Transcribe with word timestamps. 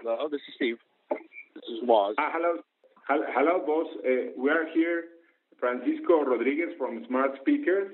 Hello, 0.00 0.28
this 0.30 0.40
is 0.46 0.54
Steve. 0.56 0.76
This 1.10 1.64
is 1.72 1.80
Waz. 1.82 2.14
Uh, 2.18 2.28
hello, 2.32 2.60
hello, 3.08 3.64
boss. 3.66 3.86
Uh, 4.04 4.32
we 4.36 4.50
are 4.50 4.66
here, 4.74 5.04
Francisco 5.58 6.22
Rodriguez 6.22 6.74
from 6.76 7.02
Smart 7.08 7.30
Speakers 7.40 7.92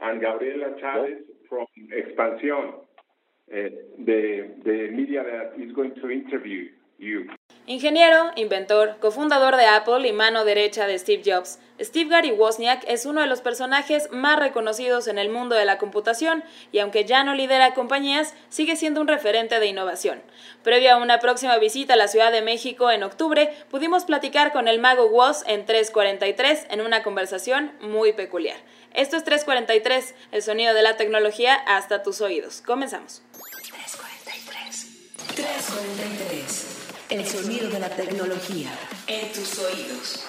and 0.00 0.20
Gabriela 0.20 0.76
Chavez 0.80 1.24
from 1.48 1.66
Expansión, 1.90 2.74
uh, 2.74 3.70
the, 4.04 4.54
the 4.64 4.88
media 4.94 5.22
that 5.24 5.60
is 5.60 5.72
going 5.74 5.94
to 5.96 6.10
interview 6.10 6.66
you. 6.98 7.28
Ingeniero, 7.68 8.30
inventor, 8.36 8.96
cofundador 9.00 9.56
de 9.56 9.66
Apple 9.66 10.06
y 10.06 10.12
mano 10.12 10.44
derecha 10.44 10.86
de 10.86 10.96
Steve 10.96 11.24
Jobs, 11.26 11.58
Steve 11.80 12.08
Gary 12.08 12.30
Wozniak 12.30 12.84
es 12.86 13.06
uno 13.06 13.20
de 13.20 13.26
los 13.26 13.40
personajes 13.40 14.08
más 14.12 14.38
reconocidos 14.38 15.08
en 15.08 15.18
el 15.18 15.30
mundo 15.30 15.56
de 15.56 15.64
la 15.64 15.76
computación 15.76 16.44
y 16.70 16.78
aunque 16.78 17.04
ya 17.04 17.24
no 17.24 17.34
lidera 17.34 17.74
compañías, 17.74 18.34
sigue 18.48 18.76
siendo 18.76 19.00
un 19.00 19.08
referente 19.08 19.58
de 19.58 19.66
innovación. 19.66 20.22
Previo 20.62 20.92
a 20.92 20.96
una 20.96 21.18
próxima 21.18 21.58
visita 21.58 21.94
a 21.94 21.96
la 21.96 22.06
Ciudad 22.06 22.30
de 22.30 22.40
México 22.40 22.92
en 22.92 23.02
octubre, 23.02 23.52
pudimos 23.68 24.04
platicar 24.04 24.52
con 24.52 24.68
el 24.68 24.78
mago 24.78 25.08
Woz 25.08 25.42
en 25.46 25.66
343 25.66 26.68
en 26.70 26.80
una 26.80 27.02
conversación 27.02 27.72
muy 27.80 28.12
peculiar. 28.12 28.58
Esto 28.94 29.16
es 29.16 29.24
343, 29.24 30.14
el 30.30 30.42
sonido 30.42 30.72
de 30.72 30.82
la 30.82 30.96
tecnología 30.96 31.54
hasta 31.66 32.04
tus 32.04 32.20
oídos. 32.20 32.62
Comenzamos. 32.64 33.22
343. 33.32 35.34
343. 35.34 36.85
El 37.08 37.24
sonido 37.24 37.68
de 37.68 37.78
la 37.78 37.88
tecnología 37.88 38.68
en 39.06 39.32
tus 39.32 39.60
oídos. 39.60 40.26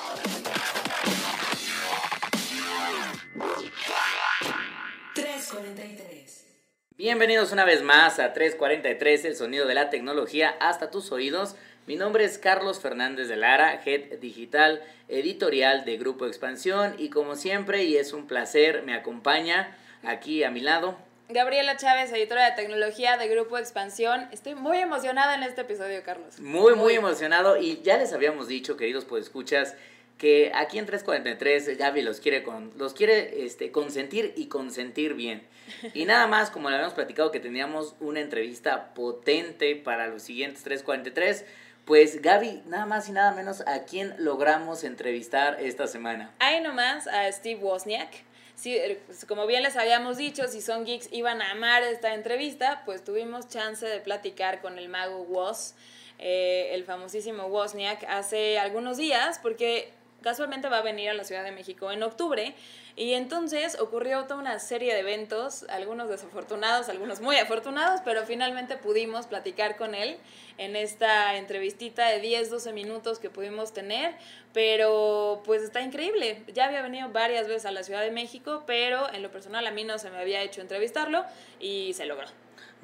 Bienvenidos 6.96 7.52
una 7.52 7.66
vez 7.66 7.82
más 7.82 8.20
a 8.20 8.32
343, 8.34 9.26
el 9.26 9.36
sonido 9.36 9.66
de 9.66 9.74
la 9.74 9.90
tecnología 9.90 10.56
hasta 10.60 10.92
tus 10.92 11.12
oídos. 11.12 11.56
Mi 11.88 11.96
nombre 11.96 12.26
es 12.26 12.38
Carlos 12.38 12.80
Fernández 12.80 13.28
de 13.28 13.38
Lara, 13.38 13.82
Head 13.84 14.20
Digital 14.20 14.84
Editorial 15.08 15.84
de 15.84 15.98
Grupo 15.98 16.28
Expansión 16.28 16.94
y 17.00 17.10
como 17.10 17.36
siempre 17.36 17.86
y 17.86 17.98
es 17.98 18.14
un 18.14 18.28
placer, 18.28 18.84
me 18.84 18.94
acompaña 18.94 19.76
aquí 20.04 20.44
a 20.44 20.52
mi 20.52 20.60
lado 20.60 21.07
Gabriela 21.30 21.76
Chávez, 21.76 22.14
editora 22.14 22.46
de 22.46 22.56
tecnología 22.56 23.18
de 23.18 23.28
Grupo 23.28 23.58
Expansión. 23.58 24.30
Estoy 24.32 24.56
muy 24.56 24.78
emocionada 24.78 25.36
en 25.36 25.44
este 25.44 25.62
episodio, 25.62 26.02
Carlos. 26.02 26.40
Muy, 26.40 26.74
muy, 26.76 26.94
emocionado. 26.94 27.58
Y 27.58 27.82
ya 27.82 27.98
les 27.98 28.14
habíamos 28.14 28.48
dicho, 28.48 28.78
queridos 28.78 29.04
pues 29.04 29.26
escuchas, 29.26 29.76
que 30.18 30.54
aquí 30.56 30.80
en 30.80 30.86
343 30.86 31.78
Gaby 31.78 32.02
los 32.02 32.22
quiere, 32.22 32.44
con, 32.44 32.72
los 32.78 32.94
quiere 32.94 33.46
este, 33.46 33.72
consentir 33.72 34.34
y 34.38 34.48
consentir 34.48 35.16
bien. 35.16 35.46
Y 35.94 36.06
nada 36.06 36.28
más, 36.28 36.50
como 36.50 36.70
le 36.70 36.76
habíamos 36.76 36.96
platicado 36.96 37.30
que 37.30 37.42
teníamos 37.42 37.96
una 38.00 38.22
entrevista 38.22 38.94
potente 38.94 39.76
para 39.76 40.08
los 40.08 40.24
siguientes 40.24 40.64
343, 40.64 41.44
pues 41.84 42.22
Gaby, 42.22 42.64
nada 42.68 42.86
más 42.86 43.10
y 43.10 43.12
nada 43.12 43.34
menos, 43.34 43.68
¿a 43.68 43.84
quién 43.84 44.16
logramos 44.18 44.86
entrevistar 44.86 45.58
esta 45.60 45.88
semana? 45.88 46.32
Ahí 46.40 46.62
nomás 46.62 47.06
a 47.08 47.30
Steve 47.34 47.60
Wozniak 47.62 48.27
sí, 48.58 48.76
eh, 48.76 49.00
pues, 49.06 49.24
como 49.26 49.48
bien 49.48 49.64
les 49.64 49.78
habíamos 49.78 50.18
dicho, 50.18 50.48
si 50.48 50.62
son 50.62 50.84
geeks 50.84 51.08
iban 51.14 51.42
a 51.42 51.52
amar 51.52 51.84
esta 51.84 52.14
entrevista, 52.14 52.82
pues 52.86 53.04
tuvimos 53.04 53.48
chance 53.48 53.86
de 53.86 54.00
platicar 54.02 54.62
con 54.62 54.78
el 54.78 54.90
mago 54.90 55.22
Woz, 55.22 55.76
eh, 56.20 56.72
el 56.74 56.84
famosísimo 56.84 57.46
Wozniak, 57.46 58.04
hace 58.10 58.60
algunos 58.60 58.98
días, 58.98 59.40
porque 59.42 59.94
casualmente 60.22 60.68
va 60.68 60.80
a 60.80 60.82
venir 60.82 61.10
a 61.10 61.14
la 61.14 61.24
Ciudad 61.24 61.44
de 61.44 61.52
México 61.52 61.92
en 61.92 62.04
octubre. 62.04 62.56
Y 62.98 63.14
entonces 63.14 63.80
ocurrió 63.80 64.24
toda 64.24 64.40
una 64.40 64.58
serie 64.58 64.92
de 64.92 65.02
eventos, 65.02 65.66
algunos 65.70 66.10
desafortunados, 66.10 66.90
algunos 66.90 67.22
muy 67.22 67.36
afortunados, 67.36 68.02
pero 68.04 68.26
finalmente 68.26 68.76
pudimos 68.76 69.28
platicar 69.28 69.78
con 69.78 69.94
él 69.94 70.18
en 70.58 70.76
esta 70.76 71.38
entrevistita 71.38 72.08
de 72.08 72.20
10, 72.20 72.50
12 72.50 72.74
minutos 72.74 73.20
que 73.20 73.30
pudimos 73.30 73.72
tener, 73.72 74.16
pero 74.52 75.44
pues 75.46 75.62
está 75.62 75.82
increíble. 75.82 76.44
Ya 76.56 76.66
había 76.66 76.82
venido 76.82 77.10
varias 77.10 77.48
veces 77.48 77.68
a 77.68 77.72
la 77.72 77.84
Ciudad 77.84 78.02
de 78.02 78.10
México, 78.10 78.64
pero 78.66 79.14
en 79.14 79.22
lo 79.22 79.30
personal 79.30 79.68
a 79.68 79.72
mí 79.72 79.84
no 79.84 80.00
se 80.00 80.10
me 80.10 80.18
había 80.18 80.42
hecho 80.42 80.62
entrevistarlo 80.62 81.24
y 81.60 81.94
se 81.94 82.08
logró. 82.08 82.26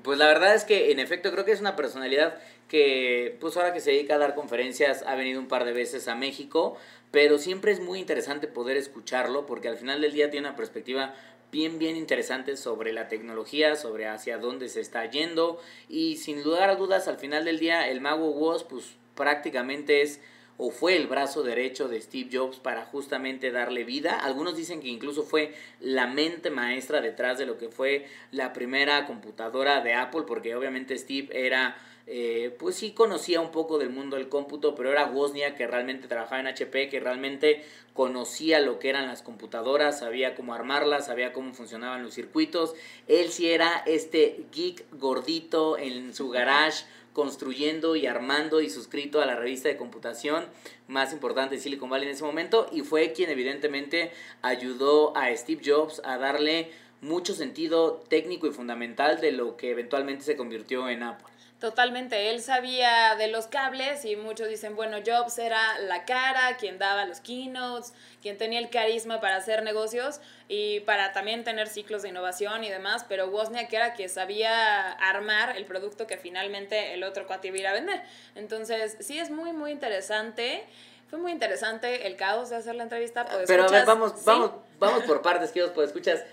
Pues 0.03 0.19
la 0.19 0.27
verdad 0.27 0.53
es 0.53 0.65
que 0.65 0.91
en 0.91 0.99
efecto 0.99 1.31
creo 1.31 1.45
que 1.45 1.53
es 1.53 1.61
una 1.61 1.75
personalidad 1.75 2.35
que 2.67 3.37
pues 3.39 3.55
ahora 3.55 3.73
que 3.73 3.79
se 3.79 3.91
dedica 3.91 4.15
a 4.15 4.17
dar 4.17 4.35
conferencias 4.35 5.03
ha 5.07 5.15
venido 5.15 5.39
un 5.39 5.47
par 5.47 5.63
de 5.63 5.73
veces 5.73 6.07
a 6.07 6.15
México, 6.15 6.77
pero 7.11 7.37
siempre 7.37 7.71
es 7.71 7.79
muy 7.79 7.99
interesante 7.99 8.47
poder 8.47 8.77
escucharlo 8.77 9.45
porque 9.45 9.67
al 9.67 9.77
final 9.77 10.01
del 10.01 10.13
día 10.13 10.29
tiene 10.29 10.47
una 10.47 10.55
perspectiva 10.55 11.13
bien, 11.51 11.77
bien 11.77 11.95
interesante 11.95 12.57
sobre 12.57 12.91
la 12.91 13.07
tecnología, 13.07 13.75
sobre 13.75 14.07
hacia 14.07 14.39
dónde 14.39 14.69
se 14.69 14.81
está 14.81 15.05
yendo 15.05 15.61
y 15.87 16.17
sin 16.17 16.43
lugar 16.43 16.69
a 16.69 16.75
dudas 16.75 17.07
al 17.07 17.17
final 17.17 17.45
del 17.45 17.59
día 17.59 17.87
el 17.87 18.01
mago 18.01 18.31
Woz 18.31 18.63
pues 18.63 18.95
prácticamente 19.15 20.01
es 20.01 20.19
o 20.57 20.71
fue 20.71 20.95
el 20.95 21.07
brazo 21.07 21.43
derecho 21.43 21.87
de 21.87 22.01
Steve 22.01 22.29
Jobs 22.31 22.59
para 22.59 22.85
justamente 22.85 23.51
darle 23.51 23.83
vida. 23.83 24.19
Algunos 24.19 24.55
dicen 24.55 24.81
que 24.81 24.87
incluso 24.87 25.23
fue 25.23 25.53
la 25.79 26.07
mente 26.07 26.49
maestra 26.49 27.01
detrás 27.01 27.37
de 27.37 27.45
lo 27.45 27.57
que 27.57 27.69
fue 27.69 28.05
la 28.31 28.53
primera 28.53 29.05
computadora 29.05 29.81
de 29.81 29.93
Apple, 29.93 30.23
porque 30.27 30.55
obviamente 30.55 30.97
Steve 30.97 31.29
era 31.31 31.75
eh, 32.05 32.53
pues 32.59 32.75
sí 32.75 32.91
conocía 32.91 33.39
un 33.39 33.51
poco 33.51 33.77
del 33.77 33.89
mundo 33.89 34.17
del 34.17 34.27
cómputo, 34.27 34.75
pero 34.75 34.91
era 34.91 35.05
Wozniak 35.05 35.55
que 35.55 35.67
realmente 35.67 36.07
trabajaba 36.09 36.41
en 36.41 36.47
HP, 36.47 36.89
que 36.89 36.99
realmente 36.99 37.63
conocía 37.93 38.59
lo 38.59 38.77
que 38.79 38.89
eran 38.89 39.07
las 39.07 39.21
computadoras, 39.21 39.99
sabía 39.99 40.35
cómo 40.35 40.53
armarlas, 40.53 41.05
sabía 41.05 41.31
cómo 41.31 41.53
funcionaban 41.53 42.03
los 42.03 42.13
circuitos. 42.13 42.75
Él 43.07 43.29
sí 43.29 43.49
era 43.49 43.83
este 43.85 44.43
geek 44.51 44.85
gordito 44.99 45.77
en 45.77 46.13
su 46.13 46.29
garage 46.29 46.83
construyendo 47.13 47.95
y 47.95 48.07
armando 48.07 48.61
y 48.61 48.69
suscrito 48.69 49.21
a 49.21 49.25
la 49.25 49.35
revista 49.35 49.69
de 49.69 49.77
computación 49.77 50.45
más 50.87 51.13
importante 51.13 51.55
de 51.55 51.61
Silicon 51.61 51.89
Valley 51.89 52.07
en 52.07 52.15
ese 52.15 52.23
momento 52.23 52.67
y 52.71 52.81
fue 52.81 53.13
quien 53.13 53.29
evidentemente 53.29 54.11
ayudó 54.41 55.15
a 55.15 55.35
Steve 55.35 55.61
Jobs 55.63 56.01
a 56.03 56.17
darle 56.17 56.71
mucho 57.01 57.33
sentido 57.33 58.03
técnico 58.07 58.47
y 58.47 58.51
fundamental 58.51 59.19
de 59.21 59.31
lo 59.31 59.57
que 59.57 59.71
eventualmente 59.71 60.23
se 60.23 60.37
convirtió 60.37 60.89
en 60.89 61.03
Apple. 61.03 61.32
Totalmente, 61.63 62.29
él 62.29 62.41
sabía 62.41 63.15
de 63.15 63.29
los 63.29 63.47
cables 63.47 64.03
y 64.03 64.17
muchos 64.17 64.49
dicen, 64.49 64.75
bueno, 64.75 64.97
Jobs 64.97 65.37
era 65.37 65.79
la 65.79 66.03
cara, 66.03 66.57
quien 66.57 66.77
daba 66.77 67.05
los 67.05 67.21
keynotes, 67.21 67.93
quien 68.21 68.37
tenía 68.37 68.59
el 68.59 68.69
carisma 68.69 69.21
para 69.21 69.37
hacer 69.37 69.63
negocios 69.63 70.19
y 70.49 70.81
para 70.81 71.13
también 71.13 71.45
tener 71.45 71.69
ciclos 71.69 72.01
de 72.01 72.09
innovación 72.09 72.65
y 72.65 72.69
demás, 72.69 73.05
pero 73.07 73.27
Wozniak 73.27 73.71
era 73.71 73.93
que 73.93 74.09
sabía 74.09 74.91
armar 74.91 75.55
el 75.55 75.63
producto 75.63 76.05
que 76.05 76.17
finalmente 76.17 76.95
el 76.95 77.03
otro 77.05 77.25
cuate 77.27 77.47
iba 77.47 77.55
a 77.55 77.59
ir 77.61 77.67
a 77.67 77.73
vender. 77.73 78.01
Entonces, 78.35 78.97
sí 78.99 79.17
es 79.17 79.29
muy, 79.29 79.53
muy 79.53 79.71
interesante. 79.71 80.65
Fue 81.09 81.17
muy 81.17 81.31
interesante 81.31 82.07
el 82.07 82.17
caos 82.17 82.49
de 82.49 82.57
hacer 82.57 82.75
la 82.75 82.83
entrevista. 82.83 83.23
Pues, 83.23 83.45
pero 83.47 83.63
a 83.63 83.71
ver, 83.71 83.85
vamos, 83.85 84.25
vamos, 84.25 84.51
vamos 84.79 85.03
por 85.03 85.21
partes, 85.21 85.51
que 85.51 85.65
pues 85.67 85.87
escuchas 85.87 86.25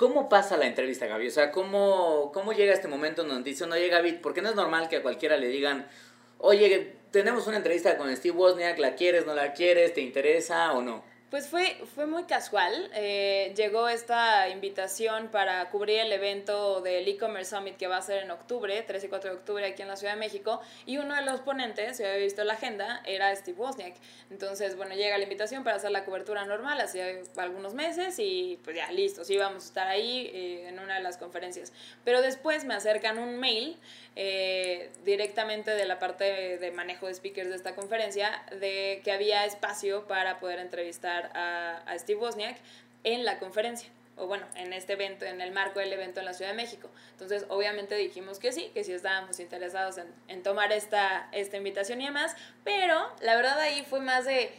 ¿Cómo 0.00 0.30
pasa 0.30 0.56
la 0.56 0.66
entrevista, 0.66 1.06
Gaby? 1.06 1.28
O 1.28 1.30
sea, 1.30 1.52
¿cómo, 1.52 2.30
cómo 2.32 2.54
llega 2.54 2.72
este 2.72 2.88
momento 2.88 3.20
en 3.20 3.28
donde 3.28 3.50
dice, 3.50 3.64
oye, 3.64 3.88
Gaby, 3.88 4.12
porque 4.12 4.40
no 4.40 4.48
es 4.48 4.54
normal 4.54 4.88
que 4.88 4.96
a 4.96 5.02
cualquiera 5.02 5.36
le 5.36 5.48
digan, 5.48 5.86
oye, 6.38 6.96
tenemos 7.10 7.46
una 7.46 7.58
entrevista 7.58 7.98
con 7.98 8.16
Steve 8.16 8.34
Wozniak, 8.34 8.78
¿la 8.78 8.94
quieres, 8.94 9.26
no 9.26 9.34
la 9.34 9.52
quieres, 9.52 9.92
te 9.92 10.00
interesa 10.00 10.72
o 10.72 10.80
no? 10.80 11.04
Pues 11.30 11.46
fue, 11.46 11.80
fue 11.94 12.06
muy 12.06 12.24
casual. 12.24 12.90
Eh, 12.92 13.54
llegó 13.56 13.88
esta 13.88 14.48
invitación 14.48 15.28
para 15.28 15.70
cubrir 15.70 16.00
el 16.00 16.12
evento 16.12 16.80
del 16.80 17.06
e-commerce 17.06 17.56
summit 17.56 17.76
que 17.76 17.86
va 17.86 17.98
a 17.98 18.02
ser 18.02 18.24
en 18.24 18.32
octubre, 18.32 18.82
3 18.84 19.04
y 19.04 19.06
4 19.06 19.30
de 19.30 19.36
octubre 19.36 19.64
aquí 19.64 19.82
en 19.82 19.86
la 19.86 19.94
Ciudad 19.94 20.14
de 20.14 20.18
México. 20.18 20.60
Y 20.86 20.98
uno 20.98 21.14
de 21.14 21.22
los 21.22 21.40
ponentes, 21.40 21.98
si 21.98 22.02
había 22.02 22.16
visto 22.16 22.42
la 22.42 22.54
agenda, 22.54 23.00
era 23.06 23.34
Steve 23.36 23.56
Wozniak. 23.56 23.94
Entonces, 24.30 24.76
bueno, 24.76 24.96
llega 24.96 25.16
la 25.18 25.22
invitación 25.22 25.62
para 25.62 25.76
hacer 25.76 25.92
la 25.92 26.04
cobertura 26.04 26.44
normal 26.46 26.80
hace 26.80 27.22
algunos 27.36 27.74
meses 27.74 28.18
y 28.18 28.58
pues 28.64 28.74
ya, 28.74 28.90
listo, 28.90 29.24
sí 29.24 29.36
vamos 29.36 29.62
a 29.62 29.66
estar 29.66 29.86
ahí 29.86 30.32
eh, 30.34 30.68
en 30.68 30.80
una 30.80 30.96
de 30.96 31.00
las 31.00 31.16
conferencias. 31.16 31.72
Pero 32.04 32.22
después 32.22 32.64
me 32.64 32.74
acercan 32.74 33.20
un 33.20 33.38
mail 33.38 33.78
eh, 34.16 34.90
directamente 35.04 35.70
de 35.70 35.84
la 35.84 35.98
parte 35.98 36.58
de, 36.58 36.70
manejo 36.72 37.06
de 37.06 37.14
speakers 37.14 37.48
de 37.48 37.56
esta 37.56 37.74
conferencia, 37.74 38.42
de 38.60 39.00
que 39.04 39.12
había 39.12 39.44
espacio 39.44 40.06
para 40.06 40.40
poder 40.40 40.58
entrevistar 40.58 41.30
a, 41.34 41.82
Steve 41.98 42.20
Wozniak 42.20 42.56
en 43.04 43.24
la 43.24 43.38
conferencia 43.38 43.88
o 44.16 44.26
bueno, 44.26 44.44
en 44.54 44.74
este 44.74 44.92
evento, 44.92 45.24
en 45.24 45.40
el 45.40 45.50
marco 45.50 45.78
del 45.80 45.92
evento 45.94 46.20
en 46.20 46.26
la 46.26 46.34
Ciudad 46.34 46.50
de 46.50 46.56
México. 46.56 46.90
Entonces, 47.12 47.46
obviamente 47.48 47.94
dijimos 47.94 48.38
que 48.38 48.52
sí, 48.52 48.70
que 48.74 48.84
sí 48.84 48.92
estábamos 48.92 49.40
interesados 49.40 49.96
en, 49.96 50.08
en, 50.28 50.42
tomar 50.42 50.72
esta, 50.72 51.28
esta 51.32 51.56
invitación 51.56 52.02
y 52.02 52.04
demás, 52.04 52.36
pero 52.62 53.10
la 53.22 53.34
verdad 53.34 53.58
ahí 53.60 53.82
fue 53.88 54.00
más 54.00 54.26
de, 54.26 54.52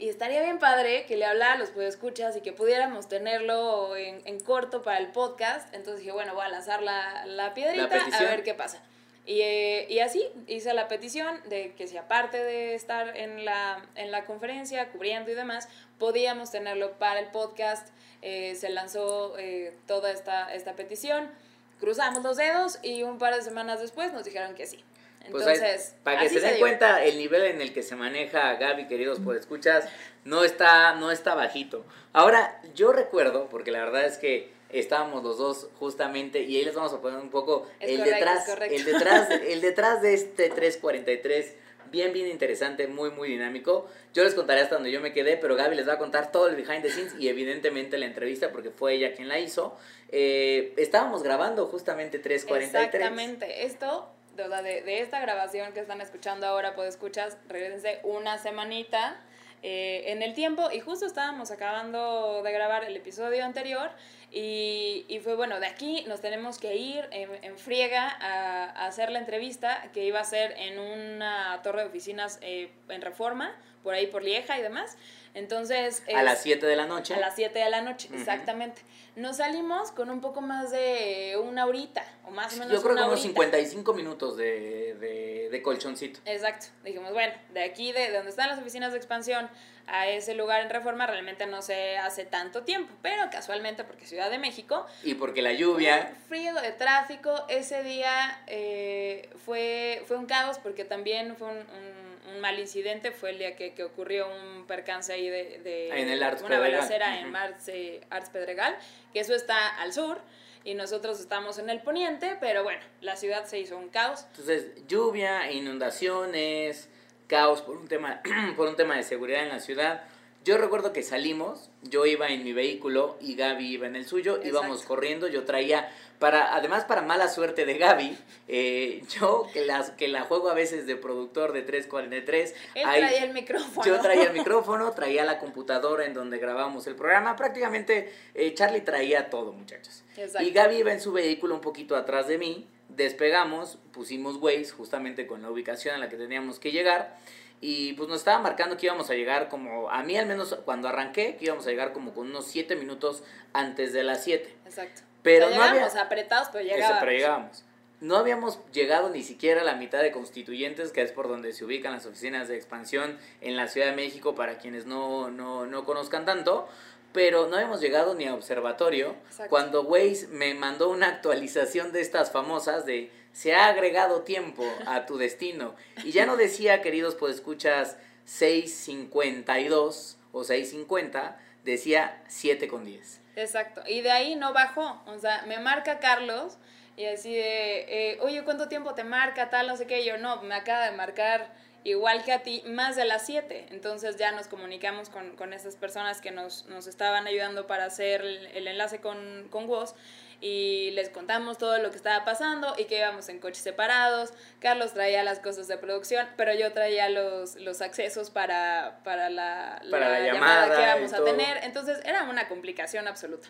y 0.00 0.08
estaría 0.08 0.42
bien 0.42 0.58
padre 0.58 1.04
que 1.06 1.16
le 1.16 1.26
hablara 1.26 1.52
a 1.52 1.58
los 1.58 1.76
escuchas 1.76 2.34
y 2.34 2.40
que 2.40 2.52
pudiéramos 2.52 3.08
tenerlo 3.08 3.94
en, 3.96 4.22
en, 4.24 4.40
corto 4.40 4.82
para 4.82 4.98
el 4.98 5.08
podcast. 5.08 5.72
Entonces 5.74 6.00
dije, 6.00 6.12
bueno, 6.12 6.34
voy 6.34 6.44
a 6.44 6.48
lanzar 6.48 6.82
la, 6.82 7.26
la 7.26 7.52
piedrita 7.52 8.06
a 8.12 8.22
ver 8.22 8.42
qué 8.42 8.54
pasa. 8.54 8.82
Y, 9.26 9.42
eh, 9.42 9.86
y, 9.90 9.98
así 9.98 10.26
hice 10.46 10.72
la 10.72 10.88
petición 10.88 11.38
de 11.50 11.74
que 11.74 11.86
si 11.86 11.98
aparte 11.98 12.42
de 12.42 12.74
estar 12.74 13.14
en 13.14 13.44
la, 13.44 13.86
en 13.94 14.10
la 14.10 14.24
conferencia, 14.24 14.88
cubriendo 14.88 15.30
y 15.30 15.34
demás, 15.34 15.68
podíamos 15.98 16.50
tenerlo 16.50 16.92
para 16.92 17.20
el 17.20 17.26
podcast. 17.26 17.86
Eh, 18.22 18.54
se 18.54 18.70
lanzó 18.70 19.36
eh, 19.38 19.76
toda 19.86 20.10
esta, 20.10 20.52
esta 20.54 20.74
petición, 20.74 21.30
cruzamos 21.78 22.22
los 22.22 22.36
dedos 22.36 22.78
y 22.82 23.02
un 23.02 23.18
par 23.18 23.34
de 23.34 23.42
semanas 23.42 23.80
después 23.80 24.12
nos 24.12 24.24
dijeron 24.24 24.54
que 24.54 24.66
sí. 24.66 24.82
Pues 25.30 25.46
Entonces, 25.46 25.94
para 26.02 26.20
que 26.20 26.28
se 26.28 26.40
den 26.40 26.54
dio. 26.54 26.60
cuenta 26.60 27.04
el 27.04 27.18
nivel 27.18 27.44
en 27.44 27.60
el 27.60 27.72
que 27.72 27.82
se 27.82 27.94
maneja 27.94 28.54
Gaby, 28.54 28.88
queridos 28.88 29.20
por 29.20 29.36
escuchas, 29.36 29.88
no 30.24 30.44
está, 30.44 30.94
no 30.94 31.10
está 31.10 31.34
bajito. 31.34 31.84
Ahora, 32.12 32.60
yo 32.74 32.92
recuerdo, 32.92 33.48
porque 33.48 33.70
la 33.70 33.80
verdad 33.80 34.06
es 34.06 34.18
que 34.18 34.50
estábamos 34.70 35.22
los 35.22 35.38
dos 35.38 35.68
justamente, 35.78 36.42
y 36.42 36.56
ahí 36.56 36.64
les 36.64 36.74
vamos 36.74 36.92
a 36.92 37.00
poner 37.00 37.20
un 37.20 37.30
poco 37.30 37.68
Es 37.80 37.90
el 37.90 37.98
correcto, 37.98 38.16
detrás, 38.16 38.48
el 38.70 38.84
detrás, 38.84 39.30
el 39.48 39.60
detrás 39.60 40.02
de 40.02 40.14
este 40.14 40.48
343, 40.48 41.54
bien, 41.90 42.12
bien 42.12 42.28
interesante, 42.28 42.86
muy, 42.86 43.10
muy 43.10 43.28
dinámico. 43.28 43.88
Yo 44.14 44.24
les 44.24 44.34
contaré 44.34 44.62
hasta 44.62 44.76
donde 44.76 44.90
yo 44.90 45.00
me 45.00 45.12
quedé, 45.12 45.36
pero 45.36 45.56
Gaby 45.56 45.76
les 45.76 45.88
va 45.88 45.94
a 45.94 45.98
contar 45.98 46.32
todo 46.32 46.48
el 46.48 46.56
behind 46.56 46.82
the 46.82 46.90
scenes 46.90 47.14
y 47.18 47.28
evidentemente 47.28 47.98
la 47.98 48.06
entrevista, 48.06 48.50
porque 48.52 48.70
fue 48.70 48.94
ella 48.94 49.12
quien 49.12 49.28
la 49.28 49.38
hizo. 49.38 49.76
Eh, 50.08 50.72
estábamos 50.76 51.22
grabando 51.22 51.66
justamente 51.66 52.18
343. 52.18 52.84
Exactamente. 52.84 53.66
Esto, 53.66 54.08
verdad, 54.40 54.62
de, 54.62 54.82
de 54.82 55.00
esta 55.00 55.20
grabación 55.20 55.72
que 55.72 55.80
están 55.80 56.00
escuchando 56.00 56.46
ahora, 56.46 56.74
pues 56.74 56.88
escuchas, 56.88 57.38
regresense 57.48 58.00
una 58.04 58.38
semanita 58.38 59.20
eh, 59.62 60.12
en 60.12 60.22
el 60.22 60.32
tiempo 60.32 60.70
y 60.72 60.80
justo 60.80 61.04
estábamos 61.04 61.50
acabando 61.50 62.42
de 62.42 62.50
grabar 62.50 62.82
el 62.84 62.96
episodio 62.96 63.44
anterior 63.44 63.90
y, 64.32 65.04
y 65.08 65.18
fue 65.20 65.34
bueno, 65.34 65.58
de 65.58 65.66
aquí 65.66 66.04
nos 66.06 66.20
tenemos 66.20 66.58
que 66.58 66.76
ir 66.76 67.04
en, 67.10 67.30
en 67.44 67.58
friega 67.58 68.08
a, 68.08 68.64
a 68.64 68.86
hacer 68.86 69.10
la 69.10 69.18
entrevista 69.18 69.90
que 69.92 70.04
iba 70.04 70.20
a 70.20 70.24
ser 70.24 70.54
en 70.56 70.78
una 70.78 71.60
torre 71.62 71.82
de 71.82 71.88
oficinas 71.88 72.38
eh, 72.42 72.70
en 72.88 73.02
reforma, 73.02 73.52
por 73.82 73.94
ahí 73.94 74.06
por 74.06 74.22
Lieja 74.22 74.58
y 74.58 74.62
demás. 74.62 74.96
Entonces... 75.34 76.02
A 76.14 76.22
las 76.22 76.42
7 76.42 76.64
de 76.66 76.76
la 76.76 76.86
noche. 76.86 77.14
a 77.14 77.18
las 77.20 77.34
7 77.36 77.58
de 77.58 77.70
la 77.70 77.82
noche, 77.82 78.08
exactamente. 78.12 78.82
Nos 79.16 79.38
salimos 79.38 79.90
con 79.92 80.10
un 80.10 80.20
poco 80.20 80.40
más 80.40 80.70
de 80.70 81.36
una 81.42 81.66
horita, 81.66 82.04
o 82.24 82.30
más 82.30 82.54
o 82.54 82.56
menos 82.58 82.72
Yo 82.72 82.82
creo 82.82 82.96
que 82.96 83.02
unos 83.02 83.12
horita. 83.12 83.28
55 83.28 83.94
minutos 83.94 84.36
de, 84.36 84.96
de, 85.00 85.48
de 85.50 85.62
colchoncito. 85.62 86.20
Exacto. 86.24 86.66
Dijimos, 86.84 87.12
bueno, 87.12 87.32
de 87.52 87.62
aquí, 87.64 87.92
de 87.92 88.12
donde 88.12 88.30
están 88.30 88.48
las 88.48 88.58
oficinas 88.58 88.92
de 88.92 88.98
expansión 88.98 89.48
a 89.86 90.08
ese 90.08 90.34
lugar 90.34 90.62
en 90.62 90.70
Reforma, 90.70 91.06
realmente 91.06 91.46
no 91.46 91.62
se 91.62 91.98
hace 91.98 92.24
tanto 92.24 92.62
tiempo, 92.62 92.92
pero 93.02 93.28
casualmente, 93.30 93.84
porque 93.84 94.06
Ciudad 94.06 94.30
de 94.30 94.38
México, 94.38 94.86
Y 95.02 95.14
porque 95.14 95.42
la 95.42 95.52
lluvia, 95.52 96.12
frío 96.28 96.54
de 96.54 96.72
tráfico, 96.72 97.44
ese 97.48 97.82
día 97.82 98.40
eh, 98.46 99.28
fue, 99.44 100.02
fue 100.06 100.16
un 100.16 100.26
caos, 100.26 100.58
porque 100.58 100.84
también 100.84 101.36
fue 101.36 101.48
un, 101.48 101.56
un- 101.58 102.10
un 102.34 102.40
mal 102.40 102.58
incidente, 102.60 103.10
fue 103.10 103.30
el 103.30 103.38
día 103.38 103.56
que, 103.56 103.74
que 103.74 103.82
ocurrió 103.82 104.28
un 104.28 104.64
percance 104.66 105.12
ahí 105.12 105.28
de, 105.28 105.58
de 105.64 106.00
En 106.00 106.08
el 106.08 106.22
Arts 106.22 106.42
una 106.42 106.56
Pedregal. 106.58 106.72
balacera 106.80 107.18
en 107.18 107.26
Ujú. 107.28 107.36
Arts, 107.36 107.68
eh, 107.68 108.00
Arts 108.10 108.30
Pedregal, 108.30 108.76
que 109.12 109.18
eso 109.18 109.34
está 109.34 109.66
al 109.80 109.92
sur, 109.92 110.20
y 110.62 110.74
nosotros 110.74 111.18
estamos 111.18 111.58
en 111.58 111.70
el 111.70 111.80
poniente, 111.80 112.36
pero 112.38 112.62
bueno, 112.62 112.80
la 113.00 113.16
ciudad 113.16 113.46
se 113.46 113.58
hizo 113.58 113.76
un 113.76 113.88
caos. 113.88 114.26
entonces 114.30 114.86
lluvia, 114.86 115.50
inundaciones, 115.50 116.88
caos 117.30 117.62
por 117.62 117.76
un 117.76 117.86
tema, 117.88 118.20
por 118.56 118.68
un 118.68 118.74
tema 118.76 118.96
de 118.96 119.04
seguridad 119.04 119.42
en 119.44 119.48
la 119.50 119.60
ciudad. 119.60 120.02
Yo 120.42 120.56
recuerdo 120.56 120.92
que 120.94 121.02
salimos, 121.02 121.68
yo 121.82 122.06
iba 122.06 122.28
en 122.28 122.42
mi 122.44 122.54
vehículo 122.54 123.18
y 123.20 123.34
Gaby 123.34 123.74
iba 123.74 123.86
en 123.86 123.94
el 123.94 124.06
suyo, 124.06 124.40
íbamos 124.42 124.70
Exacto. 124.78 124.88
corriendo, 124.88 125.28
yo 125.28 125.44
traía, 125.44 125.92
para 126.18 126.54
además 126.54 126.84
para 126.86 127.02
mala 127.02 127.28
suerte 127.28 127.66
de 127.66 127.76
Gaby, 127.76 128.16
eh, 128.48 129.02
yo 129.20 129.46
que, 129.52 129.66
las, 129.66 129.90
que 129.90 130.08
la 130.08 130.22
juego 130.22 130.48
a 130.48 130.54
veces 130.54 130.86
de 130.86 130.96
productor 130.96 131.52
de 131.52 131.60
343, 131.60 132.54
Él 132.74 132.84
ahí- 132.86 133.00
traía 133.02 133.24
el 133.24 133.34
micrófono. 133.34 133.86
Yo 133.86 134.00
traía 134.00 134.24
el 134.24 134.32
micrófono, 134.38 134.90
traía 134.92 135.24
la 135.26 135.38
computadora 135.38 136.06
en 136.06 136.14
donde 136.14 136.38
grabábamos 136.38 136.86
el 136.86 136.96
programa. 136.96 137.36
Prácticamente 137.36 138.10
eh, 138.34 138.54
Charlie 138.54 138.80
traía 138.80 139.28
todo, 139.28 139.52
muchachos. 139.52 140.02
Exacto. 140.16 140.42
Y 140.48 140.52
Gaby 140.52 140.76
iba 140.76 140.92
en 140.92 141.00
su 141.02 141.12
vehículo 141.12 141.54
un 141.54 141.60
poquito 141.60 141.94
atrás 141.96 142.26
de 142.28 142.38
mí. 142.38 142.66
Despegamos, 142.96 143.78
pusimos 143.92 144.36
Waze 144.36 144.70
justamente 144.70 145.26
con 145.26 145.42
la 145.42 145.50
ubicación 145.50 145.94
a 145.94 145.98
la 145.98 146.08
que 146.08 146.16
teníamos 146.16 146.58
que 146.58 146.70
llegar. 146.72 147.16
Y 147.62 147.92
pues 147.94 148.08
nos 148.08 148.18
estaba 148.18 148.38
marcando 148.38 148.76
que 148.78 148.86
íbamos 148.86 149.10
a 149.10 149.14
llegar 149.14 149.48
como, 149.48 149.90
a 149.90 150.02
mí 150.02 150.16
al 150.16 150.26
menos 150.26 150.56
cuando 150.64 150.88
arranqué, 150.88 151.36
que 151.36 151.44
íbamos 151.44 151.66
a 151.66 151.70
llegar 151.70 151.92
como 151.92 152.14
con 152.14 152.28
unos 152.28 152.46
7 152.46 152.74
minutos 152.76 153.22
antes 153.52 153.92
de 153.92 154.02
las 154.02 154.24
7. 154.24 154.54
Exacto. 154.64 155.02
Pero 155.22 155.46
O 155.46 155.48
sea, 155.50 155.58
no 155.58 155.62
había- 155.64 155.74
llegábamos 155.82 156.02
apretados, 156.02 156.48
pero 156.50 156.64
llegábamos. 156.64 157.64
No 158.00 158.16
habíamos 158.16 158.58
llegado 158.72 159.10
ni 159.10 159.22
siquiera 159.22 159.60
a 159.60 159.64
la 159.64 159.74
mitad 159.74 160.00
de 160.00 160.10
Constituyentes, 160.10 160.90
que 160.90 161.02
es 161.02 161.12
por 161.12 161.28
donde 161.28 161.52
se 161.52 161.66
ubican 161.66 161.92
las 161.92 162.06
oficinas 162.06 162.48
de 162.48 162.56
expansión 162.56 163.18
en 163.42 163.56
la 163.58 163.68
Ciudad 163.68 163.88
de 163.88 163.92
México, 163.94 164.34
para 164.34 164.56
quienes 164.56 164.86
no, 164.86 165.30
no, 165.30 165.66
no 165.66 165.84
conozcan 165.84 166.24
tanto. 166.24 166.66
Pero 167.12 167.48
no 167.48 167.56
habíamos 167.56 167.80
llegado 167.80 168.14
ni 168.14 168.26
a 168.26 168.34
Observatorio 168.34 169.16
Exacto. 169.28 169.50
cuando 169.50 169.82
Waze 169.82 170.28
me 170.28 170.54
mandó 170.54 170.88
una 170.88 171.08
actualización 171.08 171.92
de 171.92 172.00
estas 172.00 172.30
famosas 172.30 172.86
de 172.86 173.10
se 173.32 173.54
ha 173.54 173.66
agregado 173.68 174.22
tiempo 174.22 174.64
a 174.86 175.06
tu 175.06 175.16
destino. 175.16 175.74
Y 176.04 176.12
ya 176.12 176.26
no 176.26 176.36
decía, 176.36 176.82
queridos 176.82 177.14
pues 177.14 177.36
escuchas 177.36 177.96
6.52 178.26 180.16
o 180.32 180.42
6.50, 180.42 181.36
decía 181.64 182.22
7 182.28 182.68
con 182.68 182.84
10. 182.84 183.20
Exacto. 183.36 183.82
Y 183.86 184.00
de 184.02 184.10
ahí 184.10 184.36
no 184.36 184.52
bajó. 184.52 185.02
O 185.06 185.18
sea, 185.18 185.42
me 185.46 185.58
marca 185.58 185.98
Carlos 185.98 186.58
y 186.96 187.06
así 187.06 187.34
de, 187.34 188.12
eh, 188.12 188.18
oye, 188.20 188.44
¿cuánto 188.44 188.68
tiempo 188.68 188.94
te 188.94 189.04
marca? 189.04 189.48
Tal, 189.50 189.66
no 189.66 189.76
sé 189.76 189.86
qué. 189.86 190.00
Y 190.00 190.06
yo, 190.06 190.18
no, 190.18 190.42
me 190.42 190.54
acaba 190.54 190.84
de 190.84 190.96
marcar 190.96 191.50
igual 191.84 192.24
que 192.24 192.32
a 192.32 192.42
ti, 192.42 192.62
más 192.66 192.96
de 192.96 193.04
las 193.04 193.26
7. 193.26 193.66
Entonces 193.70 194.16
ya 194.16 194.32
nos 194.32 194.48
comunicamos 194.48 195.08
con, 195.08 195.36
con 195.36 195.52
estas 195.52 195.76
personas 195.76 196.20
que 196.20 196.30
nos, 196.30 196.66
nos 196.66 196.86
estaban 196.86 197.26
ayudando 197.26 197.66
para 197.66 197.84
hacer 197.84 198.22
el, 198.22 198.46
el 198.46 198.68
enlace 198.68 199.00
con, 199.00 199.48
con 199.50 199.68
Woz 199.68 199.94
y 200.40 200.90
les 200.92 201.10
contamos 201.10 201.58
todo 201.58 201.78
lo 201.78 201.90
que 201.90 201.96
estaba 201.96 202.24
pasando 202.24 202.74
y 202.78 202.86
que 202.86 202.98
íbamos 202.98 203.28
en 203.28 203.38
coches 203.40 203.62
separados. 203.62 204.32
Carlos 204.58 204.94
traía 204.94 205.22
las 205.22 205.38
cosas 205.38 205.68
de 205.68 205.76
producción, 205.76 206.26
pero 206.36 206.54
yo 206.54 206.72
traía 206.72 207.08
los, 207.10 207.56
los 207.56 207.82
accesos 207.82 208.30
para, 208.30 209.00
para, 209.04 209.28
la, 209.28 209.82
Para 209.90 210.08
la 210.08 210.20
llamada, 210.20 210.66
llamada 210.66 210.76
que 210.76 210.82
íbamos 210.82 211.12
a 211.12 211.24
tener. 211.24 211.58
Entonces 211.62 212.00
era 212.04 212.24
una 212.24 212.48
complicación 212.48 213.06
absoluta. 213.06 213.48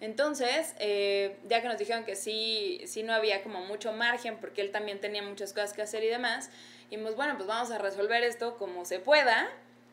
Entonces, 0.00 0.74
eh, 0.78 1.36
ya 1.44 1.60
que 1.60 1.68
nos 1.68 1.76
dijeron 1.76 2.04
que 2.04 2.16
sí, 2.16 2.80
sí 2.86 3.02
no 3.02 3.12
había 3.12 3.42
como 3.42 3.60
mucho 3.66 3.92
margen 3.92 4.38
porque 4.38 4.62
él 4.62 4.70
también 4.70 4.98
tenía 4.98 5.22
muchas 5.22 5.52
cosas 5.52 5.74
que 5.74 5.82
hacer 5.82 6.02
y 6.02 6.08
demás, 6.08 6.50
y 6.90 6.98
pues 6.98 7.14
bueno, 7.16 7.34
pues 7.36 7.46
vamos 7.46 7.70
a 7.70 7.78
resolver 7.78 8.22
esto 8.24 8.56
como 8.58 8.84
se 8.84 8.98
pueda. 8.98 9.48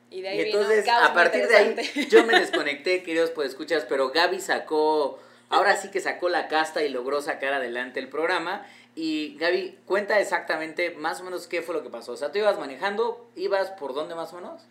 Y 0.10 0.22
de 0.22 0.30
ahí 0.30 0.38
Y 0.38 0.42
entonces, 0.44 0.88
a 0.88 1.14
partir 1.14 1.48
de 1.48 1.56
ahí, 1.56 2.08
yo 2.10 2.26
me 2.26 2.40
desconecté, 2.40 3.04
queridos 3.04 3.30
pues 3.32 3.50
escuchas, 3.50 3.86
pero 3.88 4.10
Gaby 4.10 4.40
sacó, 4.40 5.20
ahora 5.50 5.76
sí 5.76 5.92
que 5.92 6.00
sacó 6.00 6.30
la 6.30 6.48
casta 6.48 6.84
y 6.84 6.90
logró 6.90 7.22
sacar 7.22 7.54
adelante 7.54 8.00
el 8.00 8.10
programa. 8.10 8.66
Y 8.96 9.38
Gaby, 9.38 9.78
cuenta 9.86 10.20
exactamente 10.20 10.92
más 10.92 11.22
o 11.22 11.24
menos 11.24 11.46
qué 11.46 11.62
fue 11.62 11.76
lo 11.76 11.84
que 11.84 11.90
pasó. 11.90 12.14
O 12.14 12.18
sea, 12.18 12.32
tú 12.32 12.40
ibas 12.40 12.58
manejando, 12.58 13.30
ibas 13.36 13.70
por 13.72 13.94
dónde 13.94 14.16
más 14.16 14.34
o 14.34 14.38
menos. 14.38 14.64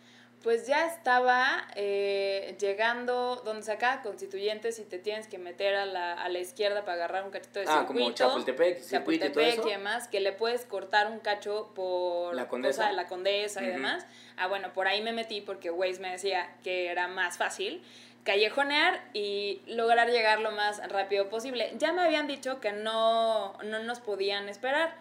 Pues 0.43 0.67
ya 0.67 0.85
estaba 0.85 1.67
eh, 1.75 2.55
llegando 2.59 3.41
donde 3.43 3.63
se 3.63 3.71
acaba 3.71 4.01
Constituyentes 4.01 4.77
y 4.79 4.83
te 4.85 4.99
tienes 4.99 5.27
que 5.27 5.39
meter 5.39 5.75
a 5.75 5.85
la, 5.85 6.13
a 6.13 6.29
la 6.29 6.39
izquierda 6.39 6.81
para 6.85 6.93
agarrar 6.93 7.23
un 7.25 7.31
cachito 7.31 7.59
de 7.59 7.65
Ah, 7.67 7.79
circuito. 7.79 8.03
como 8.05 8.13
Chapultepec, 8.13 8.79
circuito 8.81 9.25
y 9.25 9.29
todo 9.29 9.41
Chapultepec 9.43 9.59
eso. 9.59 9.67
y 9.67 9.71
demás, 9.71 10.07
que 10.07 10.19
le 10.19 10.31
puedes 10.31 10.63
cortar 10.65 11.07
un 11.11 11.19
cacho 11.19 11.71
por 11.75 12.35
La 12.35 12.47
Condesa. 12.47 12.77
cosa 12.83 12.89
de 12.91 12.95
la 12.95 13.07
Condesa 13.07 13.61
y 13.61 13.65
Ujú. 13.65 13.73
demás. 13.77 14.05
Ah, 14.37 14.47
bueno, 14.47 14.71
por 14.73 14.87
ahí 14.87 15.01
me 15.01 15.11
metí 15.11 15.41
porque 15.41 15.71
Waze 15.71 15.99
me 15.99 16.11
decía 16.11 16.47
que 16.63 16.87
era 16.89 17.07
más 17.07 17.37
fácil 17.37 17.83
callejonear 18.23 19.01
y 19.13 19.61
lograr 19.67 20.09
llegar 20.09 20.39
lo 20.41 20.51
más 20.51 20.85
rápido 20.89 21.29
posible. 21.29 21.71
Ya 21.77 21.93
me 21.93 22.01
habían 22.03 22.27
dicho 22.27 22.59
que 22.59 22.73
no, 22.73 23.53
no 23.63 23.79
nos 23.79 23.99
podían 24.01 24.49
esperar, 24.49 24.93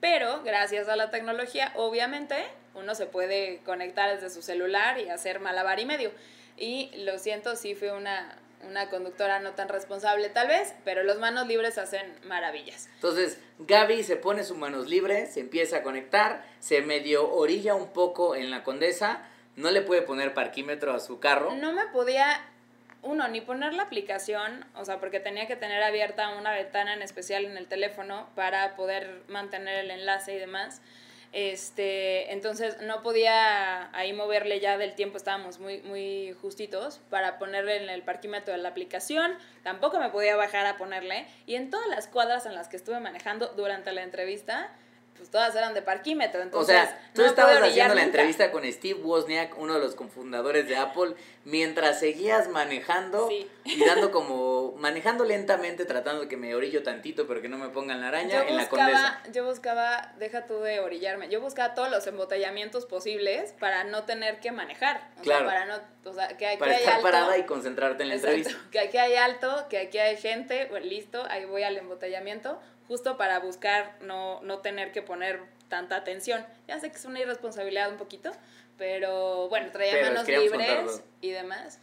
pero 0.00 0.42
gracias 0.42 0.88
a 0.88 0.96
la 0.96 1.10
tecnología, 1.10 1.72
obviamente, 1.76 2.36
uno 2.74 2.94
se 2.94 3.06
puede 3.06 3.60
conectar 3.64 4.14
desde 4.14 4.30
su 4.30 4.42
celular 4.42 4.98
y 4.98 5.08
hacer 5.08 5.40
malabar 5.40 5.80
y 5.80 5.86
medio. 5.86 6.10
Y 6.56 6.90
lo 7.04 7.18
siento, 7.18 7.56
sí 7.56 7.74
fue 7.74 7.92
una, 7.92 8.38
una 8.68 8.88
conductora 8.88 9.40
no 9.40 9.52
tan 9.52 9.68
responsable 9.68 10.28
tal 10.28 10.48
vez, 10.48 10.74
pero 10.84 11.02
los 11.02 11.18
manos 11.18 11.46
libres 11.46 11.78
hacen 11.78 12.14
maravillas. 12.24 12.88
Entonces, 12.94 13.38
Gaby 13.58 14.02
se 14.02 14.16
pone 14.16 14.44
sus 14.44 14.56
manos 14.56 14.88
libres, 14.88 15.34
se 15.34 15.40
empieza 15.40 15.78
a 15.78 15.82
conectar, 15.82 16.44
se 16.60 16.82
medio 16.82 17.30
orilla 17.30 17.74
un 17.74 17.92
poco 17.92 18.36
en 18.36 18.50
la 18.50 18.62
condesa, 18.62 19.26
no 19.56 19.70
le 19.70 19.82
puede 19.82 20.02
poner 20.02 20.34
parquímetro 20.34 20.92
a 20.92 21.00
su 21.00 21.20
carro. 21.20 21.54
No 21.54 21.72
me 21.72 21.86
podía, 21.86 22.40
uno, 23.02 23.28
ni 23.28 23.40
poner 23.40 23.74
la 23.74 23.84
aplicación, 23.84 24.64
o 24.74 24.84
sea, 24.84 24.98
porque 24.98 25.20
tenía 25.20 25.46
que 25.46 25.56
tener 25.56 25.82
abierta 25.82 26.30
una 26.36 26.52
ventana 26.52 26.94
en 26.94 27.02
especial 27.02 27.44
en 27.44 27.56
el 27.56 27.66
teléfono 27.66 28.28
para 28.34 28.76
poder 28.76 29.22
mantener 29.28 29.84
el 29.84 29.90
enlace 29.90 30.34
y 30.34 30.38
demás. 30.38 30.80
Este, 31.32 32.30
entonces 32.32 32.76
no 32.82 33.02
podía 33.02 33.88
ahí 33.96 34.12
moverle 34.12 34.60
ya 34.60 34.76
del 34.76 34.94
tiempo, 34.94 35.16
estábamos 35.16 35.58
muy, 35.58 35.80
muy 35.80 36.36
justitos 36.42 37.00
para 37.08 37.38
ponerle 37.38 37.76
en 37.82 37.88
el 37.88 38.02
parquímetro 38.02 38.52
de 38.52 38.58
la 38.58 38.68
aplicación, 38.68 39.32
tampoco 39.62 39.98
me 39.98 40.10
podía 40.10 40.36
bajar 40.36 40.66
a 40.66 40.76
ponerle, 40.76 41.26
y 41.46 41.54
en 41.54 41.70
todas 41.70 41.88
las 41.88 42.06
cuadras 42.06 42.44
en 42.44 42.54
las 42.54 42.68
que 42.68 42.76
estuve 42.76 43.00
manejando 43.00 43.48
durante 43.56 43.92
la 43.92 44.02
entrevista, 44.02 44.70
pues 45.22 45.30
todas 45.30 45.54
eran 45.54 45.72
de 45.72 45.82
parquímetro. 45.82 46.40
O 46.40 46.42
Entonces, 46.42 46.74
sea, 46.74 47.00
tú 47.14 47.22
no 47.22 47.28
estabas 47.28 47.56
haciendo 47.62 47.94
la 47.94 48.00
nunca. 48.02 48.02
entrevista 48.02 48.50
con 48.50 48.64
Steve 48.72 49.00
Wozniak, 49.00 49.56
uno 49.56 49.74
de 49.74 49.78
los 49.80 49.94
cofundadores 49.94 50.66
de 50.66 50.76
Apple, 50.76 51.14
mientras 51.44 52.00
seguías 52.00 52.48
manejando 52.48 53.28
Sí. 53.28 53.48
y 53.64 53.84
dando 53.84 54.10
como, 54.10 54.74
manejando 54.78 55.24
lentamente, 55.24 55.84
tratando 55.84 56.22
de 56.22 56.28
que 56.28 56.36
me 56.36 56.54
orillo 56.56 56.82
tantito, 56.82 57.28
pero 57.28 57.40
que 57.40 57.48
no 57.48 57.56
me 57.56 57.68
pongan 57.68 58.00
la 58.00 58.08
araña 58.08 58.42
Yo 58.42 58.48
en 58.48 58.56
la 58.56 58.68
condesa. 58.68 58.90
buscaba, 58.90 59.22
yo 59.32 59.44
buscaba, 59.44 60.12
deja 60.18 60.46
tú 60.46 60.58
de 60.60 60.80
orillarme, 60.80 61.28
yo 61.28 61.40
buscaba 61.40 61.74
todos 61.74 61.88
los 61.90 62.04
embotellamientos 62.08 62.84
posibles 62.86 63.52
para 63.60 63.84
no 63.84 64.02
tener 64.02 64.40
que 64.40 64.50
manejar. 64.50 65.08
O 65.20 65.22
Claro. 65.22 65.48
sea, 65.48 65.60
para 65.60 65.66
no, 65.66 66.10
o 66.10 66.14
sea, 66.14 66.36
que 66.36 66.48
aquí 66.48 66.58
Para 66.58 66.72
hay 66.72 66.78
estar 66.78 66.94
alto. 66.94 67.04
parada 67.04 67.38
y 67.38 67.44
concentrarte 67.44 68.02
en 68.02 68.08
la 68.08 68.16
Exacto, 68.16 68.36
entrevista. 68.38 68.70
que 68.72 68.80
aquí 68.80 68.98
hay 68.98 69.14
alto, 69.14 69.66
que 69.70 69.78
aquí 69.78 69.98
hay 69.98 70.16
gente, 70.16 70.66
bueno, 70.70 70.86
listo, 70.86 71.24
ahí 71.30 71.44
voy 71.44 71.62
al 71.62 71.76
embotellamiento, 71.76 72.60
justo 72.92 73.16
para 73.16 73.38
buscar 73.38 73.96
no, 74.02 74.42
no 74.42 74.58
tener 74.58 74.92
que 74.92 75.00
poner 75.00 75.40
tanta 75.68 75.96
atención. 75.96 76.44
Ya 76.68 76.78
sé 76.78 76.90
que 76.90 76.98
es 76.98 77.04
una 77.06 77.20
irresponsabilidad 77.20 77.90
un 77.90 77.96
poquito, 77.96 78.30
pero 78.76 79.48
bueno, 79.48 79.70
traía 79.72 79.92
Pero 79.92 80.08
manos 80.08 80.28
libres 80.28 80.50
contarlo. 80.50 80.92
y 81.22 81.30
demás. 81.30 81.78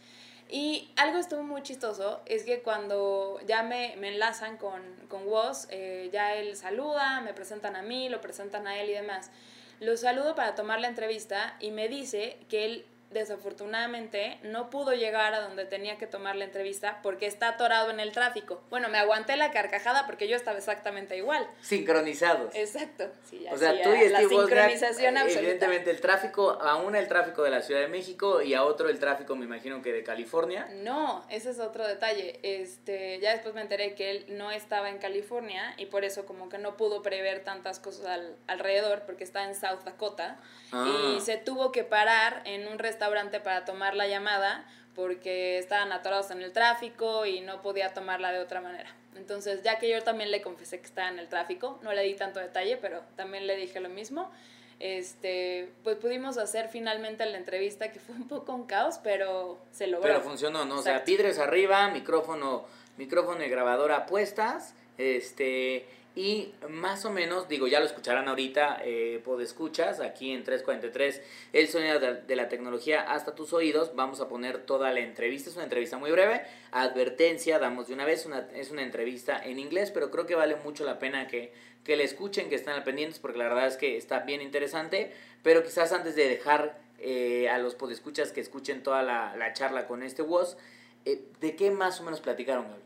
Y 0.48 0.92
algo 0.96 1.18
estuvo 1.18 1.42
muy 1.42 1.64
chistoso, 1.64 2.20
es 2.26 2.44
que 2.44 2.62
cuando 2.62 3.40
ya 3.44 3.64
me, 3.64 3.96
me 3.96 4.06
enlazan 4.06 4.56
con, 4.56 4.80
con 5.08 5.26
Woz, 5.26 5.66
eh, 5.70 6.10
ya 6.12 6.36
él 6.36 6.54
saluda, 6.56 7.20
me 7.22 7.34
presentan 7.34 7.74
a 7.74 7.82
mí, 7.82 8.08
lo 8.08 8.20
presentan 8.20 8.68
a 8.68 8.78
él 8.78 8.90
y 8.90 8.92
demás. 8.92 9.32
Lo 9.80 9.96
saludo 9.96 10.36
para 10.36 10.54
tomar 10.54 10.78
la 10.78 10.86
entrevista 10.86 11.56
y 11.58 11.72
me 11.72 11.88
dice 11.88 12.38
que 12.48 12.64
él 12.66 12.86
desafortunadamente 13.10 14.38
no 14.42 14.70
pudo 14.70 14.92
llegar 14.92 15.34
a 15.34 15.40
donde 15.40 15.64
tenía 15.64 15.98
que 15.98 16.06
tomar 16.06 16.36
la 16.36 16.44
entrevista 16.44 17.00
porque 17.02 17.26
está 17.26 17.48
atorado 17.48 17.90
en 17.90 18.00
el 18.00 18.12
tráfico. 18.12 18.62
Bueno, 18.70 18.88
me 18.88 18.98
aguanté 18.98 19.36
la 19.36 19.50
carcajada 19.50 20.06
porque 20.06 20.28
yo 20.28 20.36
estaba 20.36 20.58
exactamente 20.58 21.16
igual. 21.16 21.46
Sincronizados. 21.60 22.54
Exacto. 22.54 23.08
Sí, 23.28 23.44
O 23.50 23.56
sea, 23.56 23.72
tú 23.82 23.90
y 23.90 24.08
la 24.08 24.18
Steve 24.20 24.34
Wozniak, 24.36 24.70
sincronización 24.70 25.16
eh, 25.16 25.20
absoluta. 25.20 25.40
evidentemente 25.40 25.90
el 25.90 26.00
tráfico, 26.00 26.50
a 26.62 26.76
una 26.76 26.98
el 26.98 27.08
tráfico 27.08 27.42
de 27.42 27.50
la 27.50 27.62
Ciudad 27.62 27.80
de 27.80 27.88
México 27.88 28.42
y 28.42 28.54
a 28.54 28.64
otro 28.64 28.88
el 28.88 28.98
tráfico, 28.98 29.34
me 29.36 29.44
imagino 29.44 29.82
que 29.82 29.92
de 29.92 30.04
California. 30.04 30.68
No, 30.72 31.24
ese 31.30 31.50
es 31.50 31.58
otro 31.58 31.86
detalle. 31.86 32.38
Este, 32.42 33.18
ya 33.20 33.32
después 33.32 33.54
me 33.54 33.62
enteré 33.62 33.94
que 33.94 34.10
él 34.10 34.24
no 34.28 34.50
estaba 34.50 34.88
en 34.90 34.98
California 34.98 35.74
y 35.76 35.86
por 35.86 36.04
eso 36.04 36.26
como 36.26 36.48
que 36.48 36.58
no 36.58 36.76
pudo 36.76 37.02
prever 37.02 37.42
tantas 37.44 37.80
cosas 37.80 38.06
al- 38.06 38.36
alrededor 38.46 39.02
porque 39.06 39.24
está 39.24 39.44
en 39.44 39.54
South 39.54 39.80
Dakota 39.84 40.38
Ah. 40.72 41.16
y 41.16 41.20
se 41.20 41.36
tuvo 41.36 41.72
que 41.72 41.82
parar 41.82 42.42
en 42.44 42.68
un 42.68 42.78
restaurante 42.78 42.99
para 43.42 43.64
tomar 43.64 43.96
la 43.96 44.06
llamada 44.06 44.64
porque 44.94 45.58
estaban 45.58 45.92
atorados 45.92 46.30
en 46.30 46.42
el 46.42 46.52
tráfico 46.52 47.24
y 47.24 47.40
no 47.40 47.62
podía 47.62 47.94
tomarla 47.94 48.32
de 48.32 48.40
otra 48.40 48.60
manera. 48.60 48.94
Entonces, 49.16 49.62
ya 49.62 49.78
que 49.78 49.88
yo 49.88 50.02
también 50.02 50.30
le 50.30 50.42
confesé 50.42 50.78
que 50.78 50.86
estaba 50.86 51.08
en 51.08 51.18
el 51.18 51.28
tráfico, 51.28 51.78
no 51.82 51.92
le 51.92 52.02
di 52.02 52.14
tanto 52.14 52.40
detalle, 52.40 52.76
pero 52.76 53.00
también 53.16 53.46
le 53.46 53.56
dije 53.56 53.80
lo 53.80 53.88
mismo. 53.88 54.30
Este, 54.78 55.68
pues 55.84 55.96
pudimos 55.96 56.38
hacer 56.38 56.68
finalmente 56.68 57.24
la 57.26 57.36
entrevista 57.36 57.92
que 57.92 58.00
fue 58.00 58.14
un 58.14 58.28
poco 58.28 58.54
un 58.54 58.66
caos, 58.66 58.98
pero 59.02 59.58
se 59.72 59.86
logró. 59.86 60.08
Pero 60.08 60.20
funcionó, 60.22 60.64
¿no? 60.64 60.78
O 60.78 60.82
sea, 60.82 61.00
vidrios 61.00 61.38
arriba, 61.38 61.88
micrófono, 61.88 62.64
micrófono 62.96 63.44
y 63.44 63.48
grabadora 63.48 64.06
puestas, 64.06 64.74
este, 64.96 65.86
y 66.16 66.52
más 66.68 67.04
o 67.04 67.10
menos, 67.10 67.48
digo, 67.48 67.68
ya 67.68 67.78
lo 67.78 67.86
escucharán 67.86 68.28
ahorita, 68.28 68.80
eh, 68.84 69.22
escuchas 69.40 70.00
aquí 70.00 70.32
en 70.32 70.42
343, 70.42 71.22
el 71.52 71.68
sonido 71.68 72.00
de, 72.00 72.36
la 72.36 72.48
tecnología 72.48 73.02
hasta 73.02 73.34
tus 73.34 73.52
oídos, 73.52 73.94
vamos 73.94 74.20
a 74.20 74.28
poner 74.28 74.58
toda 74.58 74.92
la 74.92 75.00
entrevista, 75.00 75.50
es 75.50 75.56
una 75.56 75.64
entrevista 75.64 75.98
muy 75.98 76.10
breve, 76.10 76.42
advertencia, 76.72 77.58
damos 77.58 77.88
de 77.88 77.94
una 77.94 78.04
vez, 78.04 78.26
una, 78.26 78.48
es 78.54 78.70
una 78.70 78.82
entrevista 78.82 79.40
en 79.44 79.58
inglés, 79.58 79.92
pero 79.92 80.10
creo 80.10 80.26
que 80.26 80.34
vale 80.34 80.56
mucho 80.56 80.84
la 80.84 80.98
pena 80.98 81.28
que, 81.28 81.52
que 81.84 81.96
la 81.96 82.02
escuchen, 82.02 82.48
que 82.48 82.56
estén 82.56 82.72
al 82.74 82.82
pendientes, 82.82 83.20
porque 83.20 83.38
la 83.38 83.44
verdad 83.44 83.68
es 83.68 83.76
que 83.76 83.96
está 83.96 84.20
bien 84.20 84.42
interesante, 84.42 85.12
pero 85.42 85.62
quizás 85.62 85.92
antes 85.92 86.16
de 86.16 86.28
dejar 86.28 86.78
eh, 86.98 87.48
a 87.48 87.58
los 87.58 87.76
podescuchas 87.76 88.32
que 88.32 88.40
escuchen 88.40 88.82
toda 88.82 89.02
la, 89.02 89.36
la 89.36 89.52
charla 89.52 89.86
con 89.86 90.02
este 90.02 90.22
Woz, 90.22 90.56
eh, 91.04 91.22
¿de 91.40 91.56
qué 91.56 91.70
más 91.70 92.00
o 92.00 92.02
menos 92.02 92.20
platicaron, 92.20 92.68
Gaby? 92.68 92.82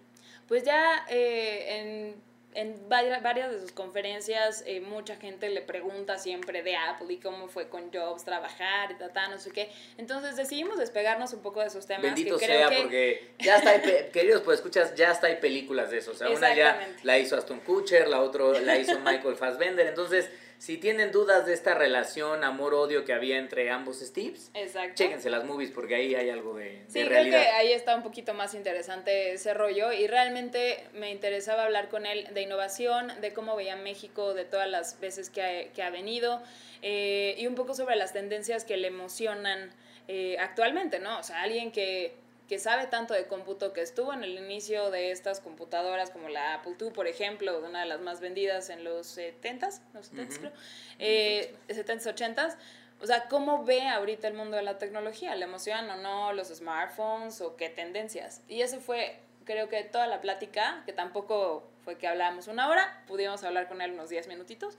Pues 0.46 0.62
ya 0.62 1.06
eh, 1.08 1.78
en, 1.78 2.14
en 2.54 2.88
vari- 2.88 3.20
varias 3.22 3.50
de 3.50 3.60
sus 3.60 3.72
conferencias 3.72 4.62
eh, 4.66 4.80
mucha 4.80 5.16
gente 5.16 5.48
le 5.48 5.60
pregunta 5.60 6.18
siempre 6.18 6.62
de 6.62 6.76
Apple 6.76 7.12
y 7.12 7.16
cómo 7.18 7.48
fue 7.48 7.68
con 7.68 7.92
Jobs 7.92 8.24
trabajar 8.24 8.92
y 8.92 8.94
tata, 8.94 9.28
no 9.28 9.38
sé 9.38 9.50
qué. 9.50 9.70
Entonces 9.98 10.36
decidimos 10.36 10.78
despegarnos 10.78 11.32
un 11.32 11.42
poco 11.42 11.60
de 11.60 11.66
esos 11.66 11.86
temas. 11.86 12.02
Bendito 12.02 12.38
que 12.38 12.46
creo 12.46 12.68
sea, 12.68 12.68
que, 12.76 12.82
porque 12.82 13.30
ya 13.40 13.56
está, 13.56 13.70
hay 13.70 13.80
pe- 13.80 14.08
queridos 14.12 14.42
pues 14.42 14.58
escuchas, 14.58 14.94
ya 14.94 15.10
está 15.10 15.26
hay 15.26 15.36
películas 15.36 15.90
de 15.90 15.98
eso. 15.98 16.12
O 16.12 16.14
sea, 16.14 16.30
una 16.30 16.54
ya 16.54 16.88
la 17.02 17.18
hizo 17.18 17.36
Aston 17.36 17.60
Kutcher, 17.60 18.08
la 18.08 18.20
otra 18.20 18.44
la 18.60 18.78
hizo 18.78 18.98
Michael 19.00 19.36
Fassbender. 19.36 19.86
Entonces, 19.86 20.30
si 20.64 20.78
tienen 20.78 21.12
dudas 21.12 21.44
de 21.44 21.52
esta 21.52 21.74
relación 21.74 22.42
amor-odio 22.42 23.04
que 23.04 23.12
había 23.12 23.36
entre 23.36 23.70
ambos 23.70 24.00
Steves, 24.00 24.50
Exacto. 24.54 24.94
chéquense 24.94 25.28
las 25.28 25.44
movies 25.44 25.70
porque 25.70 25.94
ahí 25.94 26.14
hay 26.14 26.30
algo 26.30 26.54
de, 26.54 26.64
de 26.64 26.84
Sí, 26.88 27.04
creo 27.04 27.24
que 27.24 27.36
ahí 27.36 27.70
está 27.72 27.94
un 27.94 28.02
poquito 28.02 28.32
más 28.32 28.54
interesante 28.54 29.32
ese 29.32 29.52
rollo 29.52 29.92
y 29.92 30.06
realmente 30.06 30.82
me 30.94 31.10
interesaba 31.10 31.64
hablar 31.64 31.90
con 31.90 32.06
él 32.06 32.28
de 32.32 32.40
innovación, 32.40 33.12
de 33.20 33.34
cómo 33.34 33.56
veía 33.56 33.76
México, 33.76 34.32
de 34.32 34.46
todas 34.46 34.66
las 34.66 34.98
veces 35.00 35.28
que 35.28 35.42
ha, 35.42 35.72
que 35.74 35.82
ha 35.82 35.90
venido 35.90 36.42
eh, 36.80 37.34
y 37.36 37.46
un 37.46 37.56
poco 37.56 37.74
sobre 37.74 37.96
las 37.96 38.14
tendencias 38.14 38.64
que 38.64 38.78
le 38.78 38.88
emocionan 38.88 39.70
eh, 40.08 40.38
actualmente, 40.40 40.98
¿no? 40.98 41.18
O 41.18 41.22
sea, 41.22 41.42
alguien 41.42 41.72
que, 41.72 42.14
que 42.48 42.58
sabe 42.58 42.86
tanto 42.86 43.14
de 43.14 43.26
cómputo, 43.26 43.72
que 43.72 43.80
estuvo 43.80 44.12
en 44.12 44.22
el 44.22 44.38
inicio 44.38 44.90
de 44.90 45.10
estas 45.10 45.40
computadoras 45.40 46.10
como 46.10 46.28
la 46.28 46.54
Apple 46.54 46.74
II, 46.78 46.90
por 46.90 47.06
ejemplo, 47.06 47.58
una 47.60 47.80
de 47.80 47.86
las 47.86 48.00
más 48.00 48.20
vendidas 48.20 48.68
en 48.68 48.84
los 48.84 49.16
70s, 49.16 49.80
los 49.94 50.12
70s 50.12 50.28
Ujú. 50.28 50.38
creo, 50.40 50.52
eh, 50.98 51.54
70s, 51.68 52.06
80s. 52.06 52.56
O 53.00 53.06
sea, 53.06 53.28
¿cómo 53.28 53.64
ve 53.64 53.88
ahorita 53.88 54.28
el 54.28 54.34
mundo 54.34 54.56
de 54.56 54.62
la 54.62 54.78
tecnología? 54.78 55.34
¿Le 55.34 55.44
emocionan 55.44 55.90
o 55.90 55.96
no 56.02 56.32
los 56.32 56.48
smartphones 56.48 57.40
o 57.40 57.56
qué 57.56 57.68
tendencias? 57.68 58.42
Y 58.48 58.62
eso 58.62 58.78
fue, 58.80 59.18
creo 59.44 59.68
que 59.68 59.82
toda 59.84 60.06
la 60.06 60.20
plática, 60.20 60.82
que 60.86 60.92
tampoco 60.92 61.66
fue 61.82 61.96
que 61.96 62.06
hablábamos 62.06 62.46
una 62.46 62.68
hora, 62.68 63.02
pudimos 63.06 63.42
hablar 63.44 63.68
con 63.68 63.80
él 63.80 63.92
unos 63.92 64.10
10 64.10 64.28
minutitos, 64.28 64.76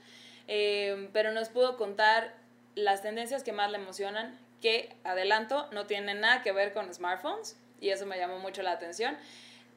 eh, 0.48 1.08
pero 1.12 1.32
nos 1.32 1.48
pudo 1.48 1.76
contar 1.76 2.34
las 2.74 3.02
tendencias 3.02 3.42
que 3.42 3.52
más 3.52 3.70
le 3.70 3.78
emocionan, 3.78 4.38
que, 4.66 4.88
adelanto, 5.04 5.68
no 5.70 5.86
tienen 5.86 6.22
nada 6.22 6.42
que 6.42 6.50
ver 6.50 6.72
con 6.72 6.92
smartphones, 6.92 7.56
y 7.80 7.90
eso 7.90 8.04
me 8.04 8.18
llamó 8.18 8.40
mucho 8.40 8.64
la 8.64 8.72
atención, 8.72 9.16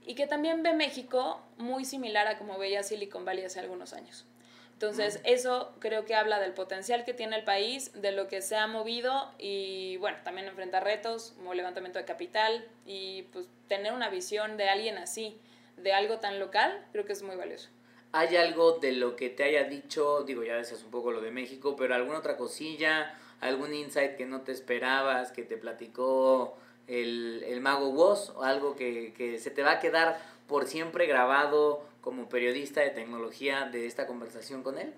y 0.04 0.16
que 0.16 0.26
también 0.26 0.64
ve 0.64 0.74
México 0.74 1.40
muy 1.58 1.86
similar 1.86 2.26
a 2.26 2.40
como 2.40 2.58
veía 2.58 2.82
Silicon 2.82 3.24
Valley 3.24 3.46
hace 3.46 3.60
algunos 3.60 3.94
años. 3.94 4.26
Entonces, 4.74 5.22
eso 5.26 5.76
creo 5.78 6.06
que 6.06 6.16
habla 6.16 6.40
del 6.40 6.54
potencial 6.54 7.06
que 7.06 7.14
tiene 7.14 7.36
el 7.36 7.44
país, 7.44 7.92
de 8.02 8.12
lo 8.12 8.28
que 8.28 8.42
se 8.42 8.56
ha 8.56 8.66
movido 8.66 9.32
y, 9.38 9.98
bueno, 9.98 10.18
también 10.24 10.48
enfrenta 10.48 10.80
retos 10.80 11.34
como 11.36 11.54
levantamiento 11.54 12.00
de 12.00 12.06
capital 12.06 12.66
y 12.88 13.24
pues 13.32 13.48
tener 13.68 13.94
una 13.94 14.10
visión 14.10 14.58
de 14.58 14.70
alguien 14.70 14.98
así, 14.98 15.38
de 15.78 15.94
algo 15.94 16.18
tan 16.18 16.40
local, 16.40 16.84
creo 16.94 17.06
que 17.06 17.14
es 17.14 17.22
muy 17.22 17.36
valioso. 17.36 17.70
¿Hay 18.12 18.36
algo 18.38 18.80
de 18.80 18.94
lo 18.94 19.16
que 19.16 19.30
te 19.30 19.44
haya 19.44 19.66
dicho, 19.66 20.24
digo, 20.24 20.44
ya 20.44 20.56
decías 20.56 20.82
un 20.82 20.90
poco 20.90 21.12
lo 21.12 21.22
de 21.22 21.30
México, 21.30 21.76
pero 21.76 21.94
alguna 21.94 22.18
otra 22.18 22.38
cosilla, 22.38 23.14
algún 23.42 23.74
insight 23.74 24.16
que 24.16 24.26
no 24.26 24.42
te 24.42 24.52
esperabas, 24.52 25.32
que 25.32 25.44
te 25.44 25.58
platicó 25.58 26.58
el, 26.88 27.44
el 27.48 27.62
mago 27.62 27.90
Woz, 27.90 28.32
o 28.32 28.44
algo 28.44 28.76
que, 28.76 29.14
que 29.14 29.38
se 29.40 29.52
te 29.52 29.64
va 29.64 29.74
a 29.74 29.80
quedar 29.80 30.20
por 30.48 30.66
siempre 30.66 31.06
grabado 31.06 31.86
como 32.02 32.28
periodista 32.28 32.82
de 32.82 32.90
tecnología 32.90 33.66
de 33.72 33.86
esta 33.86 34.08
conversación 34.08 34.64
con 34.64 34.78
él? 34.78 34.94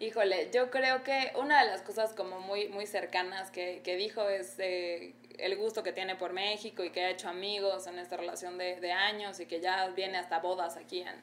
Híjole, 0.00 0.50
yo 0.52 0.70
creo 0.70 1.04
que 1.04 1.32
una 1.36 1.62
de 1.62 1.70
las 1.70 1.82
cosas 1.82 2.12
como 2.12 2.40
muy, 2.40 2.68
muy 2.68 2.86
cercanas 2.86 3.50
que, 3.50 3.82
que 3.84 3.96
dijo 3.96 4.28
es 4.28 4.58
eh, 4.58 5.14
el 5.38 5.56
gusto 5.56 5.82
que 5.82 5.92
tiene 5.92 6.16
por 6.16 6.32
México 6.32 6.82
y 6.82 6.90
que 6.90 7.02
ha 7.02 7.10
hecho 7.10 7.28
amigos 7.28 7.86
en 7.86 7.98
esta 7.98 8.16
relación 8.16 8.58
de, 8.58 8.80
de 8.80 8.92
años 8.92 9.38
y 9.38 9.46
que 9.46 9.60
ya 9.60 9.86
viene 9.88 10.18
hasta 10.18 10.40
bodas 10.40 10.76
aquí 10.76 11.02
en, 11.02 11.14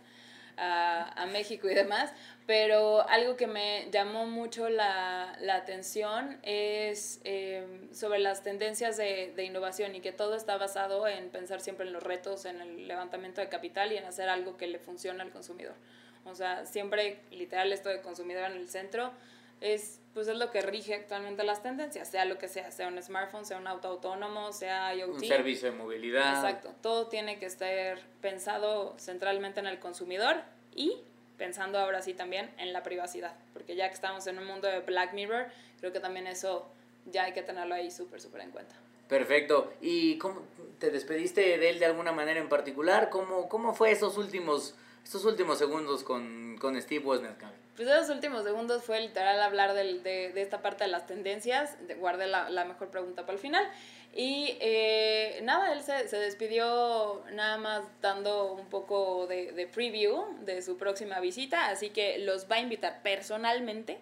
a, 0.60 1.22
a 1.22 1.26
México 1.26 1.70
y 1.70 1.74
demás. 1.74 2.12
Pero 2.46 3.08
algo 3.08 3.36
que 3.36 3.48
me 3.48 3.88
llamó 3.92 4.26
mucho 4.26 4.70
la, 4.70 5.36
la 5.40 5.56
atención 5.56 6.40
es 6.44 7.22
eh, 7.24 7.88
sobre 7.92 8.20
las 8.20 8.44
tendencias 8.44 8.98
de, 8.98 9.34
de 9.36 9.44
innovación 9.44 9.96
y 9.96 10.02
que 10.02 10.12
todo 10.12 10.36
está 10.36 10.58
basado 10.58 11.08
en 11.08 11.30
pensar 11.30 11.62
siempre 11.62 11.86
en 11.86 11.94
los 11.94 12.04
retos, 12.04 12.46
en 12.46 12.60
el 12.60 12.88
levantamiento 12.88 13.42
de 13.42 13.50
capital 13.50 13.92
y 13.92 13.98
en 13.98 14.06
hacer 14.06 14.30
algo 14.30 14.58
que 14.58 14.68
le 14.68 14.80
funcione 14.80 15.22
al 15.22 15.32
consumidor. 15.32 15.76
O 16.26 16.36
sea, 16.36 16.66
siempre 16.66 17.22
literal 17.32 17.72
esto 17.72 17.90
de 17.90 18.02
consumidor 18.02 18.52
en 18.52 18.58
el 18.58 18.70
centro 18.70 19.12
es 19.62 20.00
pues 20.20 20.28
es 20.28 20.36
lo 20.36 20.52
que 20.52 20.62
rige 20.62 20.96
actualmente 20.96 21.46
las 21.46 21.64
tendencias, 21.64 22.10
sea 22.10 22.26
lo 22.26 22.38
que 22.38 22.50
sea, 22.50 22.72
sea 22.72 22.90
un 22.90 23.02
smartphone, 23.02 23.46
sea 23.46 23.58
un 23.58 23.68
auto 23.68 23.88
autónomo, 23.88 24.52
sea 24.52 24.94
IoT. 24.94 25.14
Un 25.14 25.20
servicio 25.22 25.72
de 25.72 25.78
movilidad. 25.78 26.36
Exacto, 26.36 26.76
todo 26.82 27.08
tiene 27.08 27.40
que 27.40 27.46
estar 27.46 27.98
pensado 28.20 28.98
centralmente 29.00 29.62
en 29.62 29.68
el 29.68 29.80
consumidor 29.80 30.36
y 30.76 30.98
pensando 31.38 31.80
ahora 31.80 32.02
sí 32.02 32.14
también 32.14 32.50
en 32.58 32.74
la 32.74 32.84
privacidad, 32.84 33.34
porque 33.54 33.78
ya 33.78 33.88
que 33.88 33.94
estamos 33.94 34.28
en 34.28 34.40
un 34.40 34.46
mundo 34.46 34.68
de 34.68 34.82
Black 34.82 35.14
Mirror, 35.14 35.46
creo 35.80 35.94
que 35.94 36.02
también 36.02 36.28
eso 36.28 36.68
ya 37.06 37.24
hay 37.24 37.32
que 37.32 37.42
tenerlo 37.42 37.74
ahí 37.74 37.90
súper, 37.90 38.20
súper 38.20 38.42
en 38.42 38.52
cuenta. 38.52 38.76
Perfecto. 39.08 39.72
¿Y 39.80 40.18
cómo 40.18 40.42
te 40.80 40.92
despediste 40.92 41.58
de 41.58 41.70
él 41.70 41.80
de 41.80 41.86
alguna 41.86 42.12
manera 42.12 42.42
en 42.42 42.50
particular? 42.50 43.10
¿Cómo, 43.10 43.48
cómo 43.48 43.74
fue 43.74 43.92
esos 43.92 44.18
últimos, 44.18 44.76
esos 45.02 45.24
últimos 45.24 45.58
segundos 45.58 46.04
con, 46.04 46.58
con 46.60 46.80
Steve 46.82 47.06
Wozniak? 47.06 47.42
Pues 47.80 47.88
esos 47.88 48.10
últimos 48.10 48.44
segundos 48.44 48.84
fue 48.84 49.00
literal 49.00 49.42
hablar 49.42 49.74
del, 49.74 50.04
de, 50.04 50.34
de, 50.34 50.42
esta 50.42 50.62
parte 50.62 50.84
de 50.84 50.90
las 50.90 51.08
tendencias. 51.08 51.78
Guardé 51.98 52.28
la, 52.28 52.50
la, 52.50 52.66
mejor 52.66 52.90
pregunta 52.90 53.22
para 53.22 53.36
el 53.36 53.40
final. 53.40 53.66
Y 54.14 54.58
eh, 54.60 55.40
nada, 55.44 55.72
él 55.72 55.82
se, 55.82 56.10
se, 56.10 56.18
despidió 56.18 57.24
nada 57.32 57.58
más 57.58 57.86
dando 58.02 58.52
un 58.52 58.66
poco 58.66 59.28
de, 59.28 59.54
de, 59.54 59.66
preview 59.66 60.26
de 60.44 60.62
su 60.62 60.76
próxima 60.76 61.22
visita. 61.22 61.70
Así 61.70 61.90
que 61.90 62.20
los 62.20 62.52
va 62.52 62.58
a 62.58 62.60
invitar 62.60 63.02
personalmente 63.02 63.98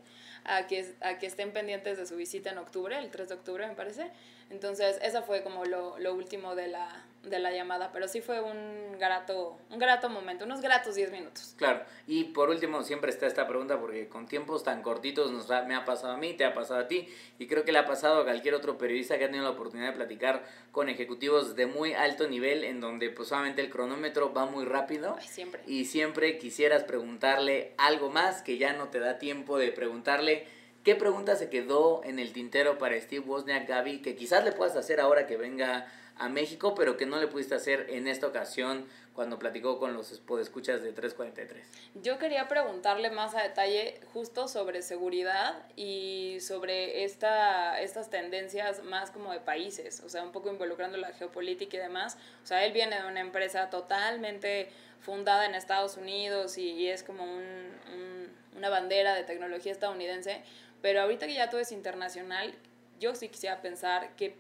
a 0.46 0.66
que, 0.66 0.96
a 1.02 1.20
que 1.20 1.28
estén 1.28 1.52
pendientes 1.52 2.00
de 2.00 2.08
su 2.08 2.16
visita 2.16 2.50
en 2.50 2.58
octubre, 2.58 2.98
el 2.98 3.12
3 3.12 3.30
de 3.30 3.36
octubre 3.36 3.68
me 3.68 3.76
parece. 3.76 4.10
Entonces, 4.50 4.98
esa 5.04 5.22
fue 5.22 5.44
como 5.44 5.66
lo, 5.66 6.00
lo 6.00 6.16
último 6.16 6.56
de 6.56 6.70
la, 6.70 6.90
de 7.30 7.40
la 7.40 7.52
llamada, 7.52 7.92
pero 7.92 8.08
sí 8.08 8.22
fue 8.22 8.42
un 8.42 8.98
grato, 8.98 9.58
un 9.70 9.80
grato 9.80 10.10
momento, 10.10 10.46
unos 10.46 10.62
gratos 10.62 10.96
10 10.96 11.12
minutos. 11.12 11.54
Claro, 11.58 11.82
y 12.08 12.26
por 12.26 12.50
último 12.50 12.84
siempre 12.84 13.12
está 13.12 13.28
esta 13.28 13.48
pregunta 13.48 13.80
porque 13.80 14.08
con 14.08 14.28
tiempos 14.28 14.64
tan 14.64 14.82
cortitos 14.82 15.32
nos 15.32 15.48
me 15.68 15.76
ha 15.76 15.86
pasado 15.86 16.14
a 16.14 16.18
mí, 16.18 16.34
te 16.34 16.46
ha 16.46 16.54
pasado 16.54 16.80
a 16.82 16.88
ti 16.88 17.08
y 17.40 17.48
creo 17.48 17.64
que 17.64 17.72
le 17.72 17.80
ha 17.80 17.86
pasado 17.86 18.22
a 18.22 18.24
cualquier 18.24 18.54
otro 18.56 18.78
periodista 18.78 19.18
que 19.18 19.26
ha 19.26 19.28
tenido 19.28 19.44
la 19.44 19.52
oportunidad 19.52 19.90
de 19.90 19.96
platicar 19.96 20.44
con 20.72 20.90
ejecutivos 20.90 21.56
de 21.56 21.66
muy 21.66 21.94
alto 21.94 22.28
nivel 22.28 22.64
en 22.64 22.82
donde 22.82 23.10
pues 23.10 23.30
solamente 23.30 23.62
el 23.62 23.70
cronómetro 23.70 24.34
va 24.34 24.46
muy 24.46 24.66
rápido 24.66 25.16
Ay, 25.20 25.28
siempre. 25.28 25.62
y 25.68 25.86
siempre 25.86 26.38
quisieras 26.38 26.84
preguntarle 26.84 27.74
algo 27.78 28.10
más 28.10 28.42
que 28.42 28.58
ya 28.58 28.74
no 28.74 28.90
te 28.90 29.00
da 29.00 29.18
tiempo 29.18 29.58
de 29.58 29.72
preguntarle. 29.72 30.46
¿Qué 30.84 30.96
pregunta 30.96 31.36
se 31.36 31.50
quedó 31.50 32.02
en 32.06 32.18
el 32.18 32.32
tintero 32.32 32.78
para 32.78 32.98
Steve 33.02 33.26
Wozniak, 33.26 33.68
Gaby, 33.68 34.02
que 34.02 34.16
quizás 34.16 34.46
le 34.46 34.54
puedas 34.54 34.78
hacer 34.78 35.02
ahora 35.02 35.28
que 35.28 35.36
venga 35.36 35.86
a 36.20 36.30
México, 36.30 36.76
pero 36.76 36.98
que 36.98 37.06
no 37.06 37.20
le 37.20 37.28
pudiste 37.28 37.56
hacer 37.56 37.88
en 37.90 38.08
esta 38.08 38.28
ocasión 38.28 38.86
cuando 39.14 39.40
platicó 39.40 39.80
con 39.80 39.94
los 39.94 40.20
podescuchas 40.20 40.84
de 40.84 40.92
343. 40.92 41.66
Yo 42.04 42.20
quería 42.20 42.48
preguntarle 42.48 43.10
más 43.10 43.34
a 43.34 43.42
detalle 43.42 44.00
justo 44.14 44.48
sobre 44.48 44.84
seguridad 44.84 45.56
y 45.76 46.38
sobre 46.40 47.04
esta, 47.04 47.82
estas 47.82 48.12
tendencias 48.12 48.84
más 48.84 49.10
como 49.10 49.32
de 49.32 49.40
países, 49.40 50.02
o 50.06 50.10
sea, 50.10 50.24
un 50.24 50.32
poco 50.32 50.52
involucrando 50.52 50.98
la 50.98 51.14
geopolítica 51.14 51.78
y 51.78 51.80
demás. 51.80 52.18
O 52.44 52.46
sea, 52.46 52.64
él 52.64 52.74
viene 52.74 53.02
de 53.02 53.08
una 53.08 53.22
empresa 53.22 53.72
totalmente 53.72 54.70
fundada 55.00 55.48
en 55.48 55.56
Estados 55.56 55.98
Unidos 55.98 56.60
y, 56.60 56.72
y 56.74 56.90
es 56.90 57.02
como 57.02 57.24
un, 57.24 57.72
un, 57.94 58.32
una 58.56 58.70
bandera 58.70 59.16
de 59.16 59.24
tecnología 59.24 59.72
estadounidense, 59.72 60.44
pero 60.84 61.02
ahorita 61.02 61.26
que 61.26 61.34
ya 61.34 61.50
todo 61.50 61.60
es 61.60 61.72
internacional, 61.72 62.54
yo 63.00 63.16
sí 63.16 63.30
quisiera 63.30 63.62
pensar 63.62 64.16
que 64.16 64.36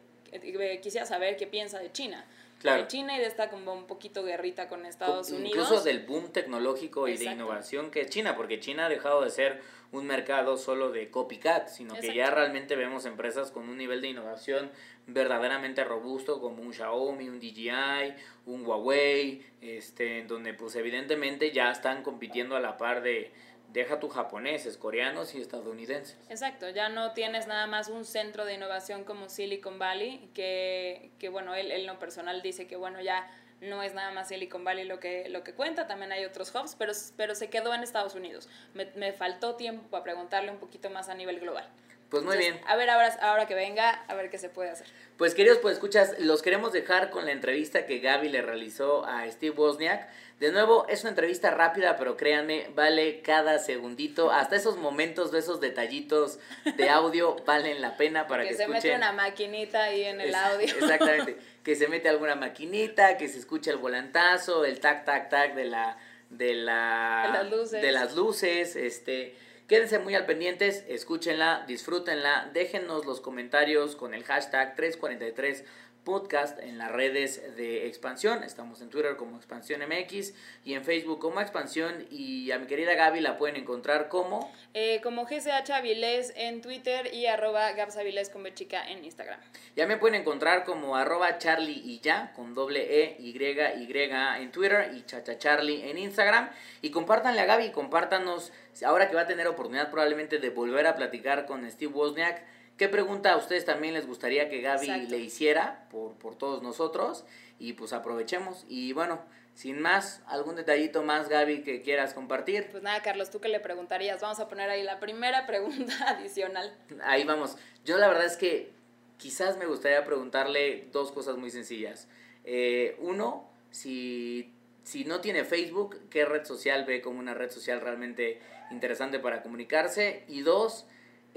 quisiera 0.81 1.05
saber 1.05 1.38
qué 1.38 1.48
piensa 1.48 1.79
de 1.79 1.91
China. 1.91 2.25
Claro. 2.60 2.84
De 2.84 2.88
China 2.88 3.15
y 3.15 3.19
de 3.19 3.27
esta 3.27 3.50
como 3.50 3.74
un 3.74 3.86
poquito 3.86 4.24
guerrita 4.24 4.67
con 4.67 4.86
Estados 4.86 5.29
Unidos. 5.29 5.51
Incluso 5.51 5.84
del 5.84 6.05
boom 6.05 6.31
tecnológico 6.31 7.07
y 7.07 7.12
Exacto. 7.12 7.29
de 7.29 7.36
innovación 7.36 7.91
que 7.91 8.01
es 8.01 8.10
China, 8.10 8.36
porque 8.36 8.60
China 8.60 8.88
ha 8.88 8.89
dejado 8.89 9.22
de 9.22 9.29
ser 9.29 9.62
un 9.91 10.05
mercado 10.05 10.57
solo 10.57 10.91
de 10.91 11.10
copycat, 11.10 11.67
sino 11.69 11.93
Exacto. 11.93 12.12
que 12.12 12.17
ya 12.17 12.31
realmente 12.31 12.75
vemos 12.75 13.05
empresas 13.05 13.51
con 13.51 13.69
un 13.69 13.77
nivel 13.77 14.01
de 14.01 14.10
innovación 14.10 14.72
verdaderamente 15.05 15.84
robusto 15.84 16.41
como 16.41 16.62
un 16.62 16.74
Xiaomi, 16.74 17.29
un 17.29 17.39
DJI, 17.39 18.13
un 18.48 18.65
Huawei, 18.65 19.46
este, 19.62 20.24
donde 20.24 20.53
pues 20.53 20.75
evidentemente 20.75 21.51
ya 21.51 21.72
están 21.72 22.03
compitiendo 22.03 22.55
a 22.55 22.60
la 22.60 22.77
par 22.77 23.01
de, 23.01 23.31
deja 23.77 24.00
tu 24.00 24.10
japoneses, 24.10 24.77
coreanos 24.77 25.36
y 25.36 25.41
estadounidenses. 25.41 26.17
Exacto, 26.29 26.69
ya 26.69 26.89
no 26.89 27.13
tienes 27.13 27.48
nada 27.48 27.67
más 27.67 27.89
un 27.89 28.05
centro 28.05 28.46
de 28.46 28.55
innovación 28.55 29.03
como 29.03 29.29
Silicon 29.29 29.79
Valley, 29.79 30.29
que, 30.34 31.12
que 31.19 31.29
bueno, 31.29 31.55
él, 31.55 31.72
él 31.72 31.81
en 31.81 31.88
lo 31.88 32.00
personal 32.00 32.41
dice 32.41 32.67
que 32.67 32.75
bueno, 32.75 33.01
ya 33.01 33.29
no 33.62 33.81
es 33.84 33.93
nada 33.93 34.12
más 34.12 34.27
Silicon 34.27 34.63
Valley 34.63 34.86
lo 34.86 35.00
que, 35.00 35.29
lo 35.29 35.43
que 35.43 35.53
cuenta, 35.53 35.88
también 35.88 36.12
hay 36.12 36.25
otros 36.25 36.53
hubs, 36.53 36.75
pero, 36.75 36.93
pero 37.15 37.36
se 37.36 37.50
quedó 37.50 37.74
en 37.74 37.84
Estados 37.84 38.15
Unidos. 38.15 38.50
Me, 38.74 38.86
me 38.96 39.13
faltó 39.13 39.55
tiempo 39.55 39.88
para 39.89 40.03
preguntarle 40.03 40.51
un 40.51 40.57
poquito 40.57 40.89
más 40.89 41.10
a 41.10 41.15
nivel 41.15 41.39
global. 41.39 41.67
Pues 42.10 42.24
muy 42.24 42.36
Entonces, 42.36 42.54
bien. 42.56 42.70
A 42.72 42.76
ver, 42.78 42.90
ahora, 42.90 43.18
ahora 43.22 43.48
que 43.48 43.56
venga, 43.56 43.90
a 44.08 44.16
ver 44.16 44.30
qué 44.30 44.38
se 44.38 44.50
puede 44.50 44.70
hacer. 44.70 44.88
Pues 45.18 45.34
queridos, 45.36 45.58
pues 45.58 45.74
escuchas, 45.74 46.18
los 46.20 46.42
queremos 46.42 46.72
dejar 46.72 47.10
con 47.10 47.26
la 47.26 47.32
entrevista 47.32 47.86
que 47.86 48.00
Gaby 48.00 48.30
le 48.30 48.42
realizó 48.42 49.06
a 49.06 49.30
Steve 49.30 49.56
Wozniak. 49.58 50.08
De 50.40 50.52
nuevo, 50.52 50.86
es 50.88 51.02
una 51.02 51.10
entrevista 51.10 51.50
rápida, 51.52 51.96
pero 51.98 52.16
créanme, 52.16 52.70
vale 52.76 53.22
cada 53.24 53.58
segundito. 53.58 54.32
Hasta 54.32 54.56
esos 54.56 54.78
momentos, 54.78 55.32
de 55.32 55.40
esos 55.40 55.60
detallitos 55.60 56.38
de 56.78 56.90
audio 56.90 57.36
valen 57.46 57.82
la 57.82 57.98
pena 57.98 58.28
para 58.28 58.44
que, 58.44 58.50
que 58.50 58.56
se 58.56 58.64
escuchen. 58.64 58.84
mete 58.84 58.96
una 58.96 59.12
maquinita 59.12 59.84
ahí 59.84 60.04
en 60.04 60.22
el 60.22 60.30
Es- 60.30 60.36
audio. 60.36 60.66
Exactamente. 60.80 61.38
Que 61.67 61.76
se 61.76 61.89
mete 61.89 62.08
alguna 62.08 62.36
maquinita, 62.36 63.17
que 63.17 63.28
se 63.28 63.39
escucha 63.39 63.72
el 63.72 63.78
volantazo, 63.78 64.63
el 64.63 64.80
tac, 64.80 65.04
tac, 65.04 65.28
tac 65.30 65.54
de 65.56 65.65
la. 65.65 65.98
De, 66.30 66.54
la, 66.54 67.24
De 67.28 67.34
las 67.39 67.50
luces. 67.52 67.82
de 67.82 67.91
las 67.91 68.15
luces, 68.15 68.76
este. 68.78 69.36
Quédense 69.67 69.99
muy 69.99 70.15
al 70.15 70.25
pendientes, 70.25 70.86
escúchenla, 70.88 71.65
disfrútenla, 71.67 72.51
déjenos 72.53 73.06
los 73.06 73.19
comentarios 73.19 73.97
con 73.97 74.13
el 74.13 74.23
hashtag 74.23 74.77
343 74.77 75.65
podcast 76.08 76.58
en 76.60 76.78
las 76.78 76.89
redes 76.89 77.58
de 77.58 77.86
Expansión. 77.86 78.41
Estamos 78.41 78.80
en 78.80 78.89
Twitter 78.89 79.17
como 79.17 79.36
Expansión 79.36 79.82
MX 79.82 80.34
y 80.63 80.74
en 80.74 80.86
Facebook 80.86 81.20
como 81.20 81.41
Expansión. 81.41 82.08
Y 82.10 82.50
a 82.52 82.60
mi 82.60 82.65
querida 82.65 82.93
Gaby 82.93 83.20
la 83.20 83.38
pueden 83.38 83.58
encontrar 83.58 84.08
como 84.08 84.50
Eh, 84.74 85.02
como 85.04 85.26
GCH 85.26 85.70
Avilés 85.72 86.32
en 86.38 86.62
Twitter 86.62 87.13
y 87.13 87.26
arroba 87.26 87.74
Gabs 87.74 87.98
Avilés 87.98 88.30
con 88.30 88.41
B 88.41 88.54
chica 88.54 88.89
en 88.89 89.04
Instagram. 89.04 89.38
Ya 89.76 89.86
me 89.86 89.98
pueden 89.98 90.22
encontrar 90.22 90.63
como 90.63 90.96
arroba 90.96 91.39
charlie 91.39 91.82
y 91.84 92.00
ya, 92.00 92.32
con 92.38 92.54
doble 92.54 93.04
E, 93.04 93.17
Y, 93.20 93.38
Y 93.38 93.93
en 94.41 94.52
Twitter 94.54 94.93
y 94.96 95.04
chacha 95.06 95.38
charlie 95.38 95.89
en 95.89 95.98
Instagram. 95.98 96.50
Y 96.82 96.91
compártanle 96.91 97.41
a 97.41 97.46
Gaby, 97.46 97.72
compártanos, 97.72 98.54
ahora 98.86 99.10
que 99.10 99.15
va 99.15 99.24
a 99.24 99.28
tener 99.28 99.46
oportunidad 99.46 99.91
probablemente 99.91 100.38
de 100.38 100.52
volver 100.52 100.88
a 100.88 100.96
platicar 100.96 101.46
con 101.46 101.70
Steve 101.70 101.91
Wozniak, 101.91 102.56
¿qué 102.78 102.88
pregunta 102.90 103.34
a 103.34 103.38
ustedes 103.38 103.66
también 103.66 103.94
les 103.94 104.08
gustaría 104.08 104.50
que 104.50 104.62
Gaby 104.62 104.88
Exacto. 104.88 105.10
le 105.10 105.18
hiciera 105.20 105.88
por, 105.90 106.13
por 106.13 106.36
todos 106.36 106.62
nosotros? 106.62 107.26
Y 107.60 107.74
pues 107.74 107.94
aprovechemos. 107.94 108.66
Y 108.70 108.94
bueno, 108.94 109.20
sin 109.58 109.82
más, 109.82 110.22
algún 110.28 110.56
detallito 110.56 111.02
más 111.02 111.30
Gaby 111.30 111.63
que 111.63 111.82
quieras 111.82 112.13
compartir. 112.13 112.68
Pues 112.70 112.84
nada, 112.84 113.02
Carlos, 113.02 113.32
¿tú 113.32 113.42
qué 113.42 113.48
le 113.48 113.60
preguntarías? 113.60 114.22
Vamos 114.22 114.40
a 114.40 114.48
poner 114.48 114.70
ahí 114.70 114.84
la 114.84 115.00
primera 115.00 115.48
pregunta 115.48 115.94
adicional. 116.08 116.78
Ahí 117.04 117.24
vamos. 117.24 117.58
Yo 117.84 117.98
la 117.98 118.08
verdad 118.08 118.26
es 118.26 118.38
que 118.38 118.72
quizás 119.18 119.58
me 119.58 119.66
gustaría 119.66 120.06
preguntarle 120.06 120.88
dos 120.92 121.12
cosas 121.12 121.38
muy 121.38 121.50
sencillas. 121.50 122.08
Eh, 122.44 122.98
uno, 123.00 123.50
si, 123.72 124.54
si 124.84 125.06
no 125.06 125.22
tiene 125.22 125.44
Facebook, 125.44 126.02
¿qué 126.12 126.24
red 126.24 126.46
social 126.46 126.86
ve 126.86 127.02
como 127.02 127.18
una 127.18 127.34
red 127.34 127.50
social 127.50 127.82
realmente 127.82 128.40
interesante 128.70 129.18
para 129.18 129.42
comunicarse? 129.42 130.24
Y 130.28 130.42
dos, 130.42 130.86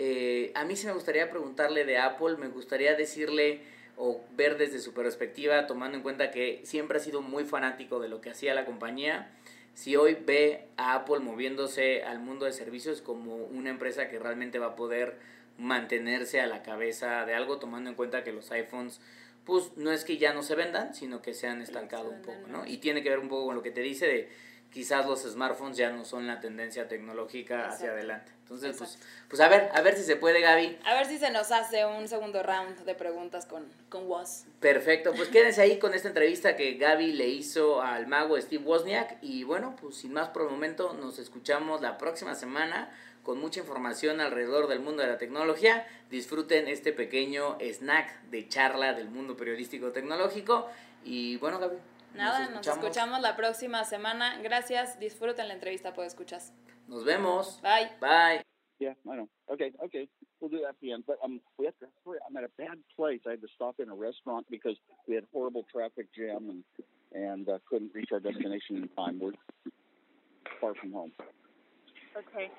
eh, 0.02 0.50
a 0.54 0.64
mí 0.64 0.76
sí 0.76 0.86
me 0.86 0.94
gustaría 0.94 1.28
preguntarle 1.28 1.84
de 1.84 1.98
Apple, 1.98 2.38
me 2.38 2.48
gustaría 2.48 2.94
decirle 2.94 3.60
o 3.98 4.24
ver 4.34 4.56
desde 4.56 4.78
su 4.78 4.94
perspectiva, 4.94 5.66
tomando 5.66 5.98
en 5.98 6.02
cuenta 6.02 6.30
que 6.30 6.62
siempre 6.64 6.96
ha 6.96 7.00
sido 7.02 7.20
muy 7.20 7.44
fanático 7.44 8.00
de 8.00 8.08
lo 8.08 8.22
que 8.22 8.30
hacía 8.30 8.54
la 8.54 8.64
compañía, 8.64 9.30
si 9.74 9.96
hoy 9.96 10.16
ve 10.18 10.68
a 10.78 10.94
Apple 10.94 11.18
moviéndose 11.18 12.02
al 12.02 12.18
mundo 12.18 12.46
de 12.46 12.52
servicios 12.52 13.02
como 13.02 13.36
una 13.36 13.68
empresa 13.68 14.08
que 14.08 14.18
realmente 14.18 14.58
va 14.58 14.68
a 14.68 14.74
poder 14.74 15.18
mantenerse 15.58 16.40
a 16.40 16.46
la 16.46 16.62
cabeza 16.62 17.26
de 17.26 17.34
algo, 17.34 17.58
tomando 17.58 17.90
en 17.90 17.96
cuenta 17.96 18.24
que 18.24 18.32
los 18.32 18.50
iPhones, 18.52 19.02
pues 19.44 19.76
no 19.76 19.92
es 19.92 20.04
que 20.04 20.16
ya 20.16 20.32
no 20.32 20.42
se 20.42 20.54
vendan, 20.54 20.94
sino 20.94 21.20
que 21.20 21.34
se 21.34 21.46
han 21.46 21.60
estancado 21.60 22.08
un 22.08 22.22
poco, 22.22 22.48
¿no? 22.48 22.64
Y 22.64 22.78
tiene 22.78 23.02
que 23.02 23.10
ver 23.10 23.18
un 23.18 23.28
poco 23.28 23.44
con 23.44 23.54
lo 23.54 23.62
que 23.62 23.70
te 23.70 23.82
dice 23.82 24.06
de 24.06 24.28
quizás 24.72 25.06
los 25.06 25.22
smartphones 25.22 25.76
ya 25.76 25.90
no 25.90 26.04
son 26.04 26.26
la 26.26 26.40
tendencia 26.40 26.88
tecnológica 26.88 27.68
hacia 27.68 27.90
adelante. 27.90 28.32
Entonces, 28.42 28.76
pues, 28.76 28.98
pues 29.28 29.40
a 29.40 29.48
ver, 29.48 29.70
a 29.72 29.80
ver 29.80 29.96
si 29.96 30.02
se 30.02 30.16
puede, 30.16 30.40
Gaby. 30.40 30.78
A 30.84 30.94
ver 30.94 31.06
si 31.06 31.18
se 31.18 31.30
nos 31.30 31.52
hace 31.52 31.86
un 31.86 32.08
segundo 32.08 32.42
round 32.42 32.84
de 32.84 32.94
preguntas 32.96 33.46
con, 33.46 33.64
con 33.88 34.08
Woz. 34.08 34.44
Perfecto, 34.58 35.12
pues 35.14 35.28
quédense 35.28 35.62
ahí 35.62 35.78
con 35.78 35.94
esta 35.94 36.08
entrevista 36.08 36.56
que 36.56 36.74
Gaby 36.74 37.12
le 37.12 37.28
hizo 37.28 37.80
al 37.80 38.08
mago 38.08 38.40
Steve 38.40 38.64
Wozniak 38.64 39.18
y 39.22 39.44
bueno, 39.44 39.76
pues 39.80 39.96
sin 39.96 40.12
más 40.12 40.30
por 40.30 40.42
el 40.42 40.48
momento 40.48 40.94
nos 40.94 41.18
escuchamos 41.20 41.80
la 41.80 41.96
próxima 41.96 42.34
semana 42.34 42.90
con 43.22 43.38
mucha 43.38 43.60
información 43.60 44.20
alrededor 44.20 44.66
del 44.66 44.80
mundo 44.80 45.02
de 45.02 45.08
la 45.08 45.18
tecnología. 45.18 45.86
Disfruten 46.10 46.66
este 46.66 46.92
pequeño 46.92 47.56
snack 47.60 48.22
de 48.30 48.48
charla 48.48 48.94
del 48.94 49.10
mundo 49.10 49.36
periodístico 49.36 49.92
tecnológico 49.92 50.68
y 51.04 51.36
bueno, 51.36 51.60
Gaby. 51.60 51.76
Nada, 52.14 52.48
nos 52.50 52.66
escuchamos. 52.66 53.20
la 53.20 53.36
próxima 53.36 53.84
semana. 53.84 54.40
Gracias, 54.42 54.98
disfruten 54.98 55.48
la 55.48 55.54
entrevista, 55.54 55.92
pues 55.94 56.08
escuchas. 56.08 56.52
Nos 56.88 57.04
vemos. 57.04 57.60
Bye. 57.62 57.90
Bye. 58.00 58.44
Yeah, 58.80 58.94
I 59.06 59.16
know. 59.16 59.28
Okay, 59.52 59.72
okay. 59.84 60.08
We'll 60.40 60.50
do 60.50 60.60
that 60.62 60.70
at 60.70 60.80
the 60.80 60.92
end. 60.92 61.04
But 61.06 61.18
um, 61.22 61.40
we 61.58 61.66
have 61.66 61.78
to 61.80 61.86
hurry. 62.04 62.18
I'm 62.26 62.36
at 62.36 62.44
a 62.44 62.50
bad 62.56 62.78
place. 62.96 63.20
I 63.26 63.32
had 63.32 63.42
to 63.42 63.48
stop 63.54 63.76
in 63.78 63.90
a 63.90 63.94
restaurant 63.94 64.46
because 64.50 64.76
we 65.06 65.14
had 65.14 65.24
horrible 65.32 65.66
traffic 65.70 66.06
jam 66.16 66.48
and 66.48 66.64
and 67.12 67.48
uh, 67.48 67.58
couldn't 67.68 67.92
reach 67.94 68.08
our 68.12 68.20
destination 68.20 68.76
in 68.76 68.88
time. 68.96 69.20
We're 69.20 69.32
far 70.60 70.74
from 70.74 70.92
home. 70.92 71.12
Okay. 72.16 72.50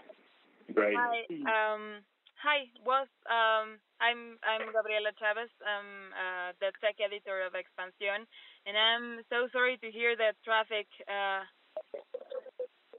Great. 0.73 0.95
Hi. 0.95 1.73
Um. 1.73 2.03
Hi. 2.41 2.65
Was 2.85 3.07
um. 3.29 3.77
I'm 4.01 4.41
I'm 4.41 4.73
Gabriela 4.73 5.13
Chavez. 5.21 5.53
I'm 5.61 6.09
uh, 6.09 6.49
the 6.57 6.73
tech 6.81 6.97
editor 6.97 7.45
of 7.45 7.53
Expansión, 7.53 8.25
and 8.65 8.73
I'm 8.73 9.21
so 9.29 9.45
sorry 9.53 9.77
to 9.77 9.91
hear 9.93 10.17
that 10.17 10.33
traffic 10.41 10.89
uh, 11.05 11.45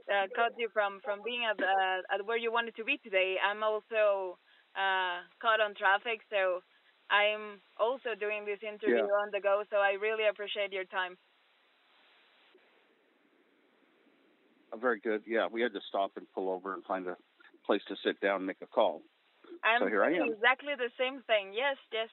uh, 0.07 0.27
cut 0.39 0.55
you 0.55 0.71
from 0.71 1.03
from 1.03 1.27
being 1.27 1.43
at 1.43 1.59
uh, 1.59 2.15
at 2.15 2.23
where 2.25 2.39
you 2.39 2.53
wanted 2.55 2.77
to 2.79 2.85
be 2.85 3.03
today. 3.03 3.35
I'm 3.43 3.67
also 3.67 4.39
uh, 4.79 5.27
caught 5.43 5.59
on 5.59 5.75
traffic, 5.75 6.23
so 6.31 6.63
I'm 7.11 7.59
also 7.83 8.15
doing 8.15 8.47
this 8.47 8.63
interview 8.63 9.11
Yeah. 9.11 9.21
on 9.27 9.35
the 9.35 9.41
go. 9.43 9.65
So 9.71 9.83
I 9.83 9.99
really 9.99 10.31
appreciate 10.31 10.71
your 10.73 10.87
time. 10.87 11.19
Very 14.81 15.01
good. 15.01 15.23
Yeah, 15.27 15.49
we 15.51 15.61
had 15.61 15.75
to 15.75 15.83
stop 15.89 16.13
and 16.17 16.27
pull 16.33 16.49
over 16.49 16.75
and 16.75 16.85
find 16.85 17.07
a 17.09 17.17
place 17.67 17.83
to 17.89 17.97
sit 18.07 18.21
down 18.21 18.37
and 18.37 18.47
make 18.47 18.63
a 18.63 18.67
call. 18.67 19.03
I'm 19.65 19.83
So 19.83 19.87
here 19.89 20.05
I 20.05 20.13
am. 20.15 20.35
exactly 20.35 20.75
the 20.77 20.91
same 20.99 21.23
thing. 21.27 21.53
Yes, 21.55 21.77
yes. 21.93 22.09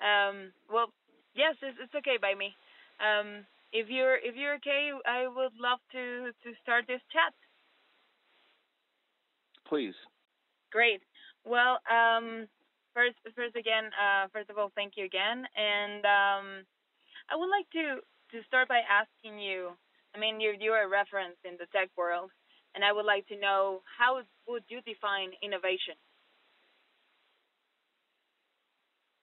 Um, 0.00 0.52
well, 0.70 0.92
yes, 1.34 1.56
it's, 1.62 1.78
it's 1.80 1.94
okay 1.94 2.18
by 2.20 2.34
me. 2.34 2.54
Um, 3.00 3.44
if 3.72 3.88
you're 3.88 4.16
if 4.16 4.36
you're 4.36 4.54
okay, 4.56 4.90
I 5.06 5.26
would 5.28 5.52
love 5.60 5.80
to 5.92 6.32
to 6.32 6.48
start 6.62 6.84
this 6.86 7.00
chat. 7.12 7.32
Please. 9.68 9.94
Great. 10.70 11.02
Well, 11.44 11.78
um, 11.90 12.46
first 12.94 13.16
first 13.34 13.56
again, 13.56 13.90
uh, 13.96 14.28
first 14.32 14.50
of 14.50 14.58
all, 14.58 14.70
thank 14.74 14.94
you 14.96 15.04
again, 15.04 15.44
and 15.56 16.04
um, 16.04 16.46
I 17.30 17.36
would 17.36 17.50
like 17.50 17.68
to 17.72 18.00
to 18.32 18.44
start 18.46 18.68
by 18.68 18.80
asking 18.88 19.38
you. 19.38 19.70
I 20.14 20.18
mean, 20.18 20.40
you're 20.40 20.54
you're 20.54 20.84
a 20.84 20.88
reference 20.88 21.36
in 21.44 21.56
the 21.58 21.66
tech 21.72 21.90
world, 21.96 22.30
and 22.74 22.84
I 22.84 22.92
would 22.92 23.04
like 23.06 23.26
to 23.28 23.38
know 23.38 23.82
how 23.98 24.22
would 24.48 24.64
you 24.68 24.80
define 24.82 25.30
innovation? 25.42 25.94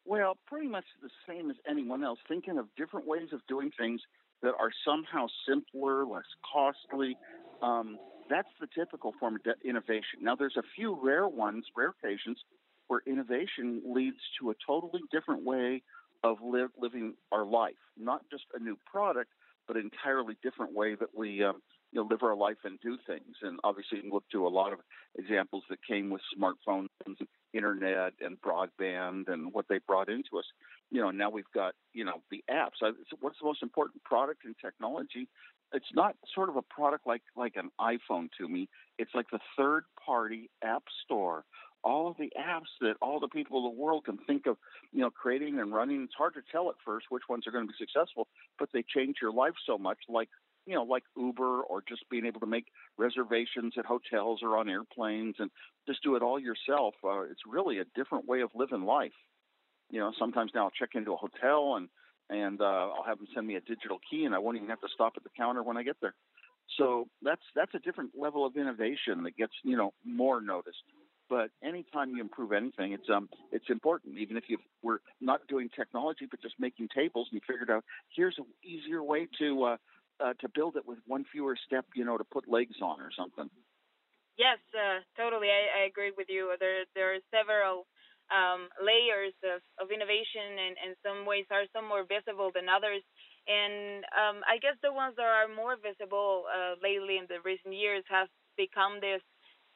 Well, 0.05 0.37
pretty 0.47 0.67
much 0.67 0.85
the 1.01 1.09
same 1.27 1.49
as 1.49 1.55
anyone 1.69 2.03
else, 2.03 2.19
thinking 2.27 2.57
of 2.57 2.67
different 2.75 3.07
ways 3.07 3.29
of 3.31 3.39
doing 3.47 3.71
things 3.77 4.01
that 4.41 4.53
are 4.59 4.71
somehow 4.85 5.27
simpler, 5.47 6.05
less 6.05 6.23
costly. 6.51 7.17
Um, 7.61 7.97
that's 8.29 8.49
the 8.59 8.67
typical 8.77 9.13
form 9.19 9.35
of 9.35 9.41
innovation. 9.63 10.19
Now, 10.21 10.35
there's 10.35 10.57
a 10.57 10.63
few 10.75 10.97
rare 11.01 11.27
ones, 11.27 11.65
rare 11.75 11.93
occasions, 12.03 12.37
where 12.87 13.01
innovation 13.07 13.81
leads 13.85 14.17
to 14.39 14.51
a 14.51 14.53
totally 14.67 15.01
different 15.11 15.45
way 15.45 15.81
of 16.23 16.37
living 16.41 17.13
our 17.31 17.45
life. 17.45 17.73
Not 17.97 18.21
just 18.29 18.43
a 18.53 18.59
new 18.59 18.77
product, 18.89 19.31
but 19.67 19.77
an 19.77 19.83
entirely 19.83 20.37
different 20.43 20.73
way 20.73 20.95
that 20.95 21.09
we 21.15 21.43
um, 21.43 21.61
you 21.91 22.01
know, 22.01 22.07
live 22.09 22.23
our 22.23 22.35
life 22.35 22.57
and 22.65 22.79
do 22.81 22.97
things. 23.07 23.35
And 23.41 23.59
obviously, 23.63 23.97
you 23.97 24.03
can 24.03 24.11
look 24.11 24.27
to 24.31 24.45
a 24.45 24.49
lot 24.49 24.73
of 24.73 24.79
examples 25.17 25.63
that 25.69 25.79
came 25.87 26.09
with 26.09 26.21
smartphones 26.37 26.87
and 27.05 27.17
internet 27.53 28.13
and 28.21 28.37
broadband 28.41 29.27
and 29.27 29.53
what 29.53 29.65
they 29.69 29.79
brought 29.79 30.09
into 30.09 30.37
us. 30.37 30.45
You 30.91 31.01
know, 31.01 31.11
now 31.11 31.29
we've 31.29 31.51
got 31.53 31.75
you 31.93 32.05
know 32.05 32.21
the 32.31 32.43
apps. 32.49 32.81
Uh, 32.81 32.91
so 33.09 33.17
what's 33.21 33.39
the 33.39 33.45
most 33.45 33.63
important 33.63 34.03
product 34.03 34.41
in 34.45 34.55
technology? 34.61 35.27
It's 35.73 35.93
not 35.93 36.15
sort 36.33 36.49
of 36.49 36.55
a 36.55 36.61
product 36.61 37.07
like 37.07 37.23
like 37.35 37.55
an 37.55 37.69
iPhone 37.79 38.29
to 38.39 38.47
me. 38.47 38.69
It's 38.97 39.11
like 39.13 39.27
the 39.31 39.39
third 39.57 39.83
party 40.03 40.49
app 40.63 40.83
store. 41.03 41.45
All 41.85 42.07
of 42.07 42.15
the 42.17 42.31
apps 42.39 42.71
that 42.79 42.93
all 43.01 43.19
the 43.19 43.27
people 43.27 43.57
of 43.57 43.73
the 43.73 43.77
world 43.77 44.05
can 44.05 44.17
think 44.25 44.45
of, 44.45 44.55
you 44.93 45.01
know, 45.01 45.09
creating 45.09 45.59
and 45.59 45.73
running. 45.73 46.01
It's 46.03 46.13
hard 46.17 46.33
to 46.35 46.41
tell 46.49 46.69
at 46.69 46.75
first 46.85 47.07
which 47.09 47.23
ones 47.27 47.45
are 47.45 47.51
going 47.51 47.67
to 47.67 47.73
be 47.73 47.77
successful, 47.77 48.29
but 48.57 48.69
they 48.71 48.85
change 48.87 49.17
your 49.21 49.33
life 49.33 49.55
so 49.65 49.77
much. 49.77 49.97
Like 50.07 50.29
you 50.65 50.75
know, 50.75 50.83
like 50.83 51.03
Uber 51.17 51.61
or 51.61 51.83
just 51.87 52.09
being 52.09 52.25
able 52.25 52.39
to 52.39 52.45
make 52.45 52.65
reservations 52.97 53.73
at 53.77 53.85
hotels 53.85 54.39
or 54.41 54.57
on 54.57 54.69
airplanes 54.69 55.35
and 55.39 55.51
just 55.87 56.03
do 56.03 56.15
it 56.15 56.23
all 56.23 56.39
yourself. 56.39 56.95
Uh, 57.03 57.21
it's 57.21 57.41
really 57.49 57.79
a 57.79 57.85
different 57.95 58.27
way 58.27 58.41
of 58.41 58.49
living 58.55 58.83
life. 58.83 59.11
You 59.89 59.99
know, 59.99 60.11
sometimes 60.17 60.51
now 60.55 60.65
I'll 60.65 60.71
check 60.71 60.91
into 60.95 61.13
a 61.13 61.17
hotel 61.17 61.75
and 61.75 61.89
and 62.29 62.61
uh, 62.61 62.63
I'll 62.63 63.03
have 63.05 63.17
them 63.17 63.27
send 63.35 63.45
me 63.45 63.55
a 63.55 63.61
digital 63.61 63.99
key, 64.09 64.23
and 64.23 64.33
I 64.33 64.39
won't 64.39 64.55
even 64.55 64.69
have 64.69 64.79
to 64.81 64.87
stop 64.93 65.13
at 65.17 65.23
the 65.23 65.29
counter 65.35 65.61
when 65.61 65.75
I 65.75 65.83
get 65.83 65.97
there. 66.01 66.15
So 66.77 67.07
that's 67.21 67.41
that's 67.55 67.73
a 67.75 67.79
different 67.79 68.11
level 68.17 68.45
of 68.45 68.55
innovation 68.55 69.23
that 69.23 69.35
gets 69.35 69.53
you 69.63 69.77
know 69.77 69.93
more 70.05 70.41
noticed. 70.41 70.83
But 71.29 71.49
anytime 71.63 72.11
you 72.11 72.21
improve 72.21 72.51
anything, 72.51 72.93
it's 72.93 73.09
um 73.09 73.29
it's 73.51 73.69
important. 73.69 74.17
Even 74.17 74.37
if 74.37 74.45
you 74.47 74.57
we're 74.81 74.99
not 75.21 75.41
doing 75.47 75.69
technology, 75.75 76.27
but 76.29 76.41
just 76.41 76.55
making 76.59 76.89
tables, 76.95 77.27
and 77.31 77.41
you 77.41 77.53
figured 77.53 77.69
out 77.69 77.83
here's 78.15 78.37
an 78.37 78.45
easier 78.63 79.03
way 79.03 79.27
to 79.39 79.63
uh, 79.63 79.77
uh, 80.23 80.33
to 80.39 80.47
build 80.49 80.75
it 80.77 80.87
with 80.87 80.99
one 81.05 81.25
fewer 81.31 81.57
step, 81.65 81.85
you 81.95 82.05
know, 82.05 82.17
to 82.17 82.23
put 82.23 82.47
legs 82.47 82.77
on 82.81 83.01
or 83.01 83.11
something. 83.17 83.49
Yes, 84.37 84.57
uh, 84.73 85.05
totally. 85.15 85.49
I, 85.49 85.83
I 85.83 85.85
agree 85.85 86.11
with 86.15 86.27
you. 86.29 86.55
There 86.59 86.85
there 86.95 87.13
are 87.13 87.21
several 87.29 87.85
um, 88.33 88.65
layers 88.81 89.35
of, 89.45 89.61
of 89.77 89.91
innovation, 89.93 90.57
and, 90.57 90.75
and 90.81 90.91
some 91.05 91.25
ways 91.25 91.45
are 91.51 91.69
some 91.69 91.85
more 91.85 92.07
visible 92.07 92.49
than 92.49 92.65
others. 92.65 93.03
And 93.45 94.07
um, 94.15 94.41
I 94.47 94.57
guess 94.63 94.79
the 94.81 94.95
ones 94.95 95.13
that 95.19 95.27
are 95.27 95.51
more 95.51 95.75
visible 95.77 96.47
uh, 96.49 96.79
lately 96.81 97.19
in 97.19 97.27
the 97.27 97.43
recent 97.43 97.75
years 97.75 98.01
have 98.09 98.31
become 98.57 99.03
these 99.03 99.21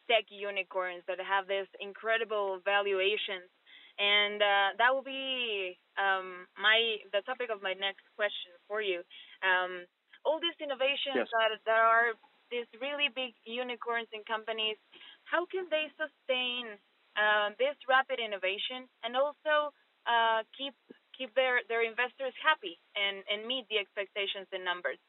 tech 0.07 0.25
unicorns 0.31 1.03
that 1.05 1.19
have 1.19 1.45
this 1.45 1.67
incredible 1.83 2.63
valuations. 2.63 3.51
And 3.99 4.41
uh, 4.41 4.69
that 4.77 4.89
will 4.93 5.03
be 5.05 5.77
um, 5.97 6.47
my 6.57 7.01
the 7.11 7.21
topic 7.25 7.49
of 7.53 7.61
my 7.61 7.73
next 7.73 8.05
question 8.15 8.53
for 8.69 8.81
you. 8.81 9.01
Um, 9.41 9.85
all 10.27 10.43
these 10.43 10.59
innovations 10.59 11.23
Yes. 11.23 11.31
that, 11.31 11.55
that 11.63 11.79
are 11.79 12.19
these 12.51 12.67
really 12.83 13.07
big 13.07 13.31
unicorns 13.47 14.11
and 14.11 14.27
companies, 14.27 14.75
how 15.23 15.47
can 15.47 15.71
they 15.71 15.87
sustain 15.95 16.75
uh, 17.15 17.55
this 17.55 17.75
rapid 17.87 18.19
innovation 18.19 18.91
and 19.07 19.15
also 19.15 19.71
uh, 20.03 20.43
keep 20.51 20.75
keep 21.15 21.33
their, 21.33 21.65
their 21.67 21.81
investors 21.81 22.35
happy 22.37 22.77
and, 22.93 23.25
and 23.25 23.47
meet 23.47 23.65
the 23.71 23.79
expectations 23.79 24.45
and 24.53 24.61
numbers? 24.61 24.99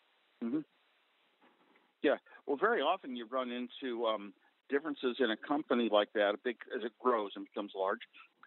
hmm 0.40 0.64
Yeah. 2.02 2.16
Well, 2.46 2.56
very 2.56 2.80
often 2.80 3.14
you 3.14 3.26
run 3.28 3.50
into 3.50 4.06
um, 4.06 4.32
differences 4.70 5.16
in 5.20 5.30
a 5.30 5.36
company 5.36 5.90
like 5.92 6.08
that, 6.14 6.36
big 6.44 6.56
as 6.74 6.82
it 6.84 6.92
grows 6.98 7.32
and 7.36 7.44
becomes 7.44 7.72
large, 7.76 8.00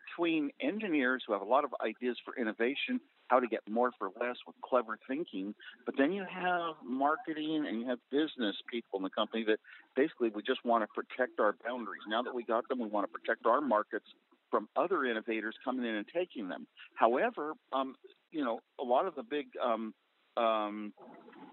between 0.10 0.50
engineers 0.60 1.24
who 1.26 1.34
have 1.34 1.42
a 1.42 1.46
lot 1.46 1.64
of 1.64 1.72
ideas 1.86 2.18
for 2.26 2.36
innovation, 2.36 3.00
how 3.32 3.40
to 3.40 3.48
get 3.48 3.62
more 3.70 3.92
for 3.98 4.10
less 4.20 4.36
with 4.46 4.56
clever 4.62 5.00
thinking, 5.08 5.56
but 5.86 5.96
then 5.98 6.12
you 6.12 6.26
have 6.30 6.76
marketing 6.86 7.66
and 7.66 7.80
you 7.80 7.88
have 7.88 7.98
business 8.12 8.58
people 8.70 9.00
in 9.00 9.04
the 9.04 9.10
company 9.10 9.46
that 9.46 9.58
basically 9.96 10.30
we 10.36 10.44
just 10.44 10.60
want 10.66 10.84
to 10.84 10.88
protect 10.94 11.40
our 11.40 11.56
boundaries. 11.66 12.02
Now 12.10 12.22
that 12.24 12.36
we 12.36 12.44
got 12.44 12.68
them, 12.68 12.80
we 12.80 12.88
want 12.88 13.10
to 13.10 13.20
protect 13.20 13.46
our 13.46 13.62
markets 13.62 14.06
from 14.52 14.68
other 14.76 15.06
innovators 15.06 15.56
coming 15.64 15.86
in 15.86 15.96
and 15.96 16.06
taking 16.14 16.50
them. 16.50 16.68
However, 16.96 17.54
um, 17.72 17.96
you 18.32 18.44
know, 18.44 18.60
a 18.82 18.84
lot 18.84 19.06
of 19.08 19.16
the 19.16 19.24
big 19.24 19.46
um, 19.64 19.94
um, 20.36 20.92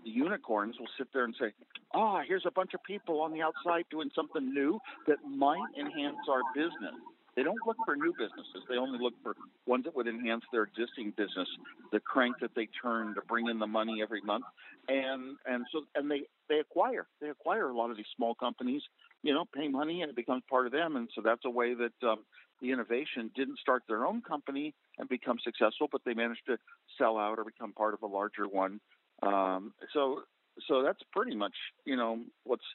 unicorns 0.03 0.75
will 0.81 0.89
sit 0.99 1.07
there 1.13 1.25
and 1.25 1.35
say, 1.41 1.53
"Ah, 1.95 2.23
here's 2.27 2.45
a 2.45 2.51
bunch 2.51 2.75
of 2.75 2.83
people 2.83 3.21
on 3.21 3.33
the 3.33 3.41
outside 3.41 3.85
doing 3.89 4.11
something 4.17 4.53
new 4.53 4.81
that 5.07 5.19
might 5.25 5.71
enhance 5.79 6.19
our 6.29 6.43
business." 6.57 6.95
They 7.39 7.45
don't 7.45 7.65
look 7.65 7.77
for 7.85 7.95
new 7.95 8.13
businesses. 8.19 8.67
They 8.69 8.75
only 8.79 8.99
look 9.01 9.15
for 9.23 9.37
ones 9.65 9.85
that 9.85 9.95
would 9.95 10.09
enhance 10.09 10.43
their 10.51 10.65
existing 10.65 11.13
business, 11.17 11.47
the 11.93 12.01
crank 12.01 12.35
that 12.41 12.51
they 12.57 12.67
turn 12.83 13.15
to 13.15 13.21
bring 13.29 13.47
in 13.47 13.61
the 13.61 13.67
money 13.69 14.03
every 14.03 14.21
month, 14.23 14.45
and 14.89 15.37
and 15.47 15.65
so 15.71 15.83
and 15.95 16.11
they 16.11 16.23
they 16.49 16.59
acquire 16.59 17.07
they 17.21 17.29
acquire 17.29 17.69
a 17.69 17.77
lot 17.77 17.93
of 17.93 17.97
these 17.97 18.11
small 18.17 18.35
companies, 18.35 18.83
you 19.23 19.33
know, 19.33 19.45
pay 19.55 19.69
money 19.69 20.03
and 20.03 20.11
it 20.11 20.17
becomes 20.17 20.43
part 20.51 20.67
of 20.67 20.73
them, 20.73 20.97
and 20.97 21.09
so 21.15 21.23
that's 21.25 21.45
a 21.45 21.51
way 21.51 21.75
that 21.75 21.93
um, 22.03 22.25
the 22.61 22.73
innovation 22.73 23.31
didn't 23.37 23.61
start 23.61 23.85
their 23.87 24.05
own 24.05 24.21
company 24.21 24.75
and 24.99 25.09
become 25.09 25.37
successful, 25.45 25.87
but 25.93 26.01
they 26.05 26.15
managed 26.15 26.43
to 26.49 26.57
sell 26.99 27.19
out 27.19 27.39
or 27.39 27.45
become 27.45 27.73
part 27.73 27.95
of 27.95 28.03
a 28.03 28.07
larger 28.09 28.49
one. 28.49 28.81
Um, 29.23 29.75
so 29.95 30.23
so 30.67 30.83
that's 30.83 31.03
pretty 31.13 31.37
much 31.37 31.55
you 31.85 31.95
know 31.95 32.19
what's 32.43 32.67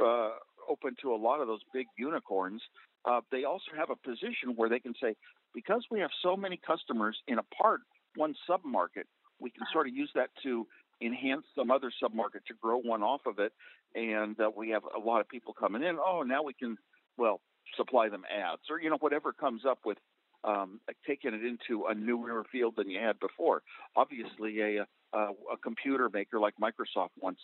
uh, 0.00 0.30
open 0.70 0.94
to 1.02 1.12
a 1.12 1.16
lot 1.16 1.40
of 1.40 1.48
those 1.48 1.62
big 1.72 1.86
unicorns. 1.98 2.62
Uh, 3.04 3.20
they 3.30 3.44
also 3.44 3.70
have 3.76 3.90
a 3.90 3.96
position 3.96 4.54
where 4.56 4.68
they 4.68 4.80
can 4.80 4.94
say, 5.00 5.14
because 5.54 5.84
we 5.90 6.00
have 6.00 6.10
so 6.22 6.36
many 6.36 6.58
customers 6.66 7.16
in 7.28 7.38
a 7.38 7.42
part 7.54 7.80
one 8.16 8.34
submarket, 8.48 9.04
we 9.40 9.50
can 9.50 9.64
sort 9.72 9.88
of 9.88 9.94
use 9.94 10.10
that 10.14 10.30
to 10.42 10.66
enhance 11.02 11.44
some 11.56 11.70
other 11.70 11.92
submarket 12.02 12.44
to 12.46 12.54
grow 12.60 12.78
one 12.78 13.02
off 13.02 13.20
of 13.26 13.38
it, 13.38 13.52
and 13.94 14.38
uh, 14.40 14.50
we 14.56 14.70
have 14.70 14.82
a 14.84 14.98
lot 14.98 15.20
of 15.20 15.28
people 15.28 15.52
coming 15.52 15.82
in. 15.82 15.98
Oh, 15.98 16.22
now 16.22 16.42
we 16.42 16.54
can 16.54 16.76
well 17.16 17.40
supply 17.76 18.08
them 18.08 18.22
ads 18.30 18.62
or 18.70 18.80
you 18.80 18.90
know 18.90 18.98
whatever 19.00 19.32
comes 19.32 19.62
up 19.68 19.80
with 19.84 19.98
um, 20.44 20.80
taking 21.06 21.32
it 21.34 21.42
into 21.44 21.86
a 21.86 21.94
newer 21.94 22.44
field 22.52 22.74
than 22.76 22.90
you 22.90 23.00
had 23.00 23.18
before. 23.18 23.62
Obviously, 23.96 24.60
a, 24.60 24.86
a, 25.12 25.18
a 25.18 25.56
computer 25.62 26.10
maker 26.12 26.38
like 26.38 26.54
Microsoft 26.60 27.10
once 27.20 27.38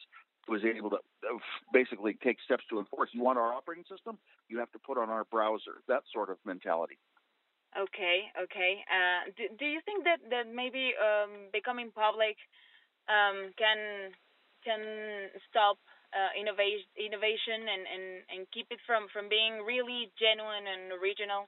was 0.51 0.67
able 0.67 0.91
to 0.91 0.99
uh, 0.99 1.39
basically 1.73 2.19
take 2.27 2.37
steps 2.45 2.65
to 2.71 2.79
enforce. 2.83 3.09
You 3.15 3.23
want 3.23 3.39
our 3.39 3.55
operating 3.55 3.85
system? 3.87 4.19
You 4.51 4.59
have 4.59 4.71
to 4.73 4.81
put 4.83 4.99
on 4.99 5.09
our 5.09 5.25
browser. 5.31 5.81
That 5.87 6.03
sort 6.13 6.29
of 6.29 6.37
mentality. 6.45 6.99
Okay, 7.79 8.27
okay. 8.35 8.83
Uh, 8.91 9.31
do, 9.39 9.45
do 9.55 9.65
you 9.65 9.81
think 9.87 10.03
that, 10.03 10.19
that 10.35 10.51
maybe 10.53 10.91
um, 10.99 11.55
becoming 11.55 11.95
public 11.95 12.35
um, 13.07 13.55
can 13.55 14.11
can 14.67 14.83
stop 15.49 15.79
uh, 16.13 16.35
innovation 16.37 16.91
innovation 16.99 17.65
and, 17.65 17.85
and, 17.87 18.05
and 18.29 18.41
keep 18.53 18.67
it 18.71 18.83
from, 18.85 19.07
from 19.15 19.31
being 19.31 19.63
really 19.65 20.11
genuine 20.19 20.67
and 20.67 20.93
original? 21.01 21.47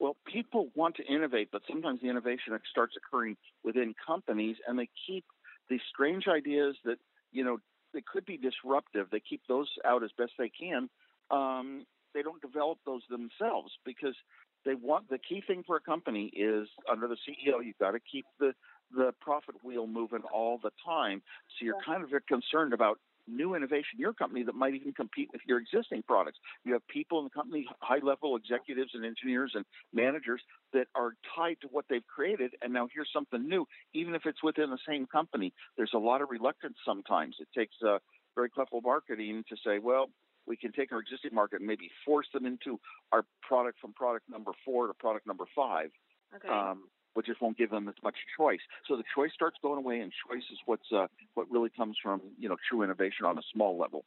Well, 0.00 0.16
people 0.26 0.72
want 0.74 0.96
to 0.96 1.04
innovate, 1.04 1.50
but 1.52 1.62
sometimes 1.70 2.00
the 2.02 2.08
innovation 2.08 2.58
starts 2.68 2.94
occurring 2.98 3.36
within 3.62 3.94
companies, 3.94 4.56
and 4.66 4.76
they 4.76 4.88
keep 5.06 5.24
these 5.72 5.80
strange 5.88 6.28
ideas 6.28 6.76
that 6.84 6.98
you 7.32 7.44
know 7.44 7.58
that 7.94 8.06
could 8.06 8.26
be 8.26 8.36
disruptive. 8.36 9.08
They 9.10 9.20
keep 9.20 9.40
those 9.48 9.68
out 9.84 10.02
as 10.02 10.10
best 10.16 10.32
they 10.38 10.50
can. 10.50 10.88
Um, 11.30 11.86
they 12.14 12.22
don't 12.22 12.42
develop 12.42 12.78
those 12.84 13.02
themselves 13.08 13.72
because 13.86 14.14
they 14.64 14.74
want 14.74 15.08
the 15.08 15.18
key 15.18 15.42
thing 15.46 15.64
for 15.66 15.76
a 15.76 15.80
company 15.80 16.26
is 16.26 16.68
under 16.90 17.08
the 17.08 17.16
CEO 17.16 17.64
you've 17.64 17.78
got 17.78 17.92
to 17.92 18.00
keep 18.00 18.26
the 18.38 18.52
the 18.94 19.14
profit 19.20 19.54
wheel 19.64 19.86
moving 19.86 20.22
all 20.32 20.60
the 20.62 20.70
time. 20.84 21.22
So 21.58 21.64
you're 21.64 21.80
kind 21.84 22.04
of 22.04 22.10
concerned 22.28 22.74
about 22.74 22.98
new 23.28 23.54
innovation 23.54 23.94
in 23.94 24.00
your 24.00 24.12
company 24.12 24.42
that 24.44 24.54
might 24.54 24.74
even 24.74 24.92
compete 24.92 25.28
with 25.32 25.40
your 25.46 25.58
existing 25.58 26.02
products. 26.06 26.38
You 26.64 26.72
have 26.74 26.86
people 26.88 27.18
in 27.18 27.24
the 27.24 27.30
company, 27.30 27.66
high 27.80 28.00
level 28.02 28.36
executives 28.36 28.90
and 28.94 29.04
engineers 29.04 29.52
and 29.54 29.64
managers 29.92 30.40
that 30.72 30.86
are 30.94 31.14
tied 31.36 31.56
to 31.62 31.68
what 31.68 31.84
they've 31.88 32.06
created, 32.06 32.54
and 32.62 32.72
now 32.72 32.88
here's 32.92 33.10
something 33.12 33.48
new, 33.48 33.66
even 33.94 34.14
if 34.14 34.22
it's 34.26 34.42
within 34.42 34.70
the 34.70 34.78
same 34.88 35.06
company. 35.06 35.52
There's 35.76 35.92
a 35.94 35.98
lot 35.98 36.22
of 36.22 36.30
reluctance 36.30 36.76
sometimes. 36.84 37.36
It 37.40 37.48
takes 37.56 37.74
uh, 37.86 37.98
very 38.34 38.50
clever 38.50 38.80
marketing 38.82 39.44
to 39.48 39.56
say, 39.64 39.78
well, 39.78 40.08
we 40.46 40.56
can 40.56 40.72
take 40.72 40.92
our 40.92 40.98
existing 40.98 41.34
market 41.34 41.60
and 41.60 41.66
maybe 41.66 41.88
force 42.04 42.26
them 42.32 42.46
into 42.46 42.80
our 43.12 43.24
product 43.42 43.78
from 43.80 43.92
product 43.92 44.28
number 44.28 44.52
four 44.64 44.88
to 44.88 44.94
product 44.94 45.26
number 45.26 45.44
five. 45.54 45.90
Okay. 46.34 46.48
Um, 46.48 46.84
but 47.14 47.24
just 47.24 47.40
won't 47.40 47.58
give 47.58 47.70
them 47.70 47.88
as 47.88 47.94
much 48.02 48.16
choice. 48.36 48.60
So 48.88 48.96
the 48.96 49.04
choice 49.14 49.32
starts 49.34 49.56
going 49.62 49.78
away, 49.78 50.00
and 50.00 50.12
choice 50.28 50.44
is 50.50 50.58
what's 50.66 50.90
uh, 50.92 51.06
what 51.34 51.50
really 51.50 51.70
comes 51.70 51.96
from 52.02 52.20
you 52.38 52.48
know 52.48 52.56
true 52.68 52.82
innovation 52.82 53.26
on 53.26 53.38
a 53.38 53.42
small 53.52 53.78
level. 53.78 54.04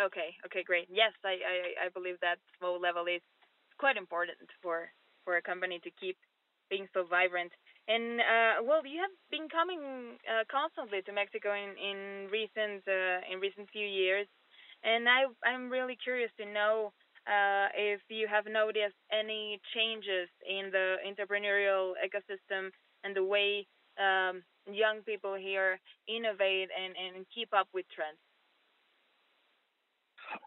Okay. 0.00 0.36
Okay. 0.46 0.62
Great. 0.62 0.88
Yes, 0.90 1.12
I 1.24 1.38
I, 1.40 1.86
I 1.86 1.88
believe 1.88 2.16
that 2.20 2.36
small 2.58 2.80
level 2.80 3.06
is 3.06 3.22
quite 3.78 3.96
important 3.96 4.38
for 4.62 4.88
for 5.24 5.36
a 5.36 5.42
company 5.42 5.80
to 5.82 5.90
keep 6.00 6.16
being 6.70 6.88
so 6.92 7.04
vibrant. 7.08 7.52
And 7.88 8.20
uh, 8.20 8.54
well, 8.64 8.84
you 8.84 9.00
have 9.00 9.14
been 9.30 9.48
coming 9.48 10.18
uh, 10.26 10.42
constantly 10.50 11.02
to 11.02 11.12
Mexico 11.12 11.54
in 11.54 11.74
in 11.78 12.28
recent 12.30 12.82
uh, 12.88 13.22
in 13.30 13.38
recent 13.40 13.70
few 13.70 13.86
years, 13.86 14.26
and 14.82 15.08
I 15.08 15.26
I'm 15.46 15.70
really 15.70 15.96
curious 15.96 16.30
to 16.38 16.46
know 16.46 16.92
uh, 17.26 17.68
if 17.74 18.00
you 18.08 18.26
have 18.28 18.46
noticed 18.46 18.96
any 19.12 19.60
changes 19.74 20.28
in 20.48 20.70
the 20.70 20.96
entrepreneurial 21.06 21.92
ecosystem 21.98 22.70
and 23.04 23.16
the 23.16 23.24
way 23.24 23.66
um, 23.98 24.42
young 24.70 25.02
people 25.04 25.34
here 25.34 25.78
innovate 26.08 26.68
and, 26.70 26.94
and 26.96 27.26
keep 27.34 27.48
up 27.52 27.68
with 27.74 27.86
trends. 27.94 28.18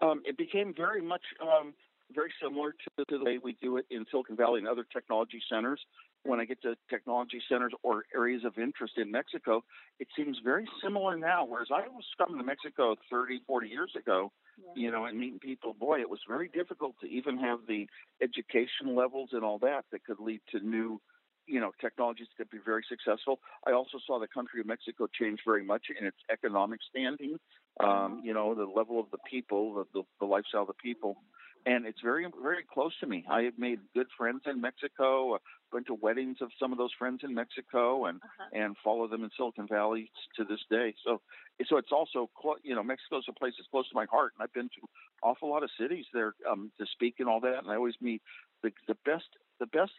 Um, 0.02 0.22
it 0.26 0.38
became 0.38 0.74
very 0.76 1.02
much 1.02 1.24
um, 1.42 1.74
very 2.14 2.32
similar 2.42 2.72
to, 2.72 3.06
to, 3.06 3.18
the 3.18 3.24
way 3.24 3.40
we 3.44 3.56
do 3.62 3.78
it 3.78 3.86
in 3.90 4.06
Silicon 4.12 4.36
Valley 4.36 4.60
and 4.60 4.68
other 4.68 4.86
technology 4.92 5.42
centers. 5.52 5.80
When 6.24 6.40
I 6.40 6.46
get 6.46 6.62
to 6.64 6.76
technology 6.90 7.42
centers 7.50 7.72
or 7.84 8.04
areas 8.14 8.44
of 8.46 8.58
interest 8.58 8.94
in 8.98 9.12
Mexico, 9.12 9.64
it 10.00 10.08
seems 10.18 10.38
very 10.44 10.68
similar 10.84 11.18
now. 11.18 11.46
Whereas 11.46 11.70
I 11.74 11.88
was 11.88 12.04
coming 12.18 12.38
to 12.40 12.44
Mexico 12.44 12.96
30, 13.10 13.42
40 13.48 13.68
years 13.68 13.92
ago, 13.98 14.32
you 14.76 14.92
know, 14.92 15.06
and 15.06 15.20
meeting 15.20 15.40
people, 15.40 15.74
boy, 15.74 16.00
it 16.00 16.10
was 16.10 16.20
very 16.28 16.50
difficult 16.50 16.96
to 17.02 17.08
even 17.08 17.38
have 17.38 17.60
the 17.68 17.88
education 18.22 18.96
levels 18.96 19.30
and 19.34 19.44
all 19.44 19.60
that 19.60 19.86
that 19.92 20.04
could 20.06 20.20
lead 20.20 20.42
to 20.52 20.60
new, 20.60 21.02
you 21.48 21.60
know, 21.60 21.72
technologies 21.82 22.28
that 22.30 22.44
could 22.44 22.52
be 22.52 22.64
very 22.64 22.84
successful. 22.88 23.40
I 23.66 23.72
also 23.72 23.98
saw 24.06 24.20
the 24.20 24.28
country 24.28 24.60
of 24.60 24.68
Mexico 24.68 25.08
change 25.08 25.40
very 25.46 25.64
much 25.64 25.88
in 26.00 26.06
its 26.06 26.18
economic 26.32 26.80
standing. 26.90 27.38
Um, 27.80 28.22
you 28.24 28.34
know, 28.34 28.56
the 28.56 28.66
level 28.66 29.00
of 29.00 29.06
the 29.12 29.20
people, 29.30 29.74
the, 29.76 29.86
the, 29.94 30.04
the 30.20 30.26
lifestyle 30.26 30.62
of 30.62 30.68
the 30.68 30.74
people 30.74 31.18
and 31.66 31.86
it's 31.86 32.00
very 32.02 32.26
very 32.42 32.64
close 32.72 32.94
to 33.00 33.08
me. 33.08 33.26
I 33.30 33.44
have 33.44 33.58
made 33.58 33.80
good 33.94 34.08
friends 34.18 34.42
in 34.46 34.62
Mexico. 34.62 35.36
Uh, 35.36 35.38
went 35.72 35.86
to 35.88 35.94
weddings 35.94 36.38
of 36.42 36.50
some 36.60 36.72
of 36.72 36.78
those 36.78 36.92
friends 36.98 37.22
in 37.24 37.34
Mexico, 37.34 38.06
and 38.06 38.20
uh-huh. 38.22 38.50
and 38.54 38.76
follow 38.84 39.08
them 39.08 39.24
in 39.24 39.30
Silicon 39.38 39.68
Valley 39.68 40.12
to 40.36 40.44
this 40.44 40.60
day. 40.70 40.94
So 41.06 41.22
so 41.68 41.78
it's 41.78 41.92
also 41.92 42.30
you 42.64 42.76
know 42.76 42.84
Mexico's 42.84 43.26
a 43.30 43.34
place 43.34 43.54
that's 43.58 43.70
close 43.70 43.88
to 43.90 43.96
my 43.96 44.06
heart, 44.06 44.34
and 44.38 44.44
I've 44.44 44.54
been 44.54 44.70
to 44.70 44.88
awful 45.24 45.50
lot 45.50 45.64
of 45.64 45.70
cities 45.80 46.06
there 46.14 46.34
um, 46.50 46.72
to 46.80 46.86
speak 46.92 47.16
and 47.20 47.28
all 47.28 47.40
that, 47.42 47.60
and 47.60 47.70
I 47.70 47.76
always 47.76 47.96
meet 48.02 48.22
the 48.64 48.72
the 48.88 48.96
best 49.06 49.28
the 49.60 49.68
best 49.68 49.92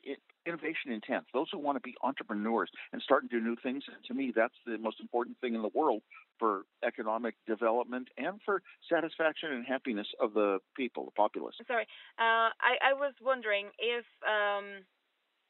innovation 0.47 0.93
intent, 0.93 1.25
those 1.33 1.49
who 1.53 1.59
want 1.59 1.77
to 1.77 1.81
be 1.81 1.95
entrepreneurs 2.03 2.71
and 2.93 3.03
start 3.03 3.23
and 3.23 3.31
do 3.31 3.41
new 3.41 3.57
things. 3.63 3.85
And 3.87 4.03
to 4.07 4.15
me, 4.15 4.33
that's 4.35 4.55
the 4.67 4.79
most 4.79 5.01
important 5.01 5.39
thing 5.41 5.55
in 5.55 5.63
the 5.63 5.71
world 5.75 6.03
for 6.39 6.63
economic 6.85 7.35
development 7.47 8.09
and 8.17 8.41
for 8.45 8.63
satisfaction 8.89 9.53
and 9.53 9.67
happiness 9.67 10.07
of 10.21 10.35
the 10.35 10.59
people, 10.77 11.05
the 11.05 11.11
populace. 11.13 11.55
Sorry, 11.67 11.87
uh, 12.19 12.51
I, 12.57 12.91
I 12.91 12.93
was 12.95 13.15
wondering 13.23 13.67
if 13.79 14.05
um, 14.25 14.85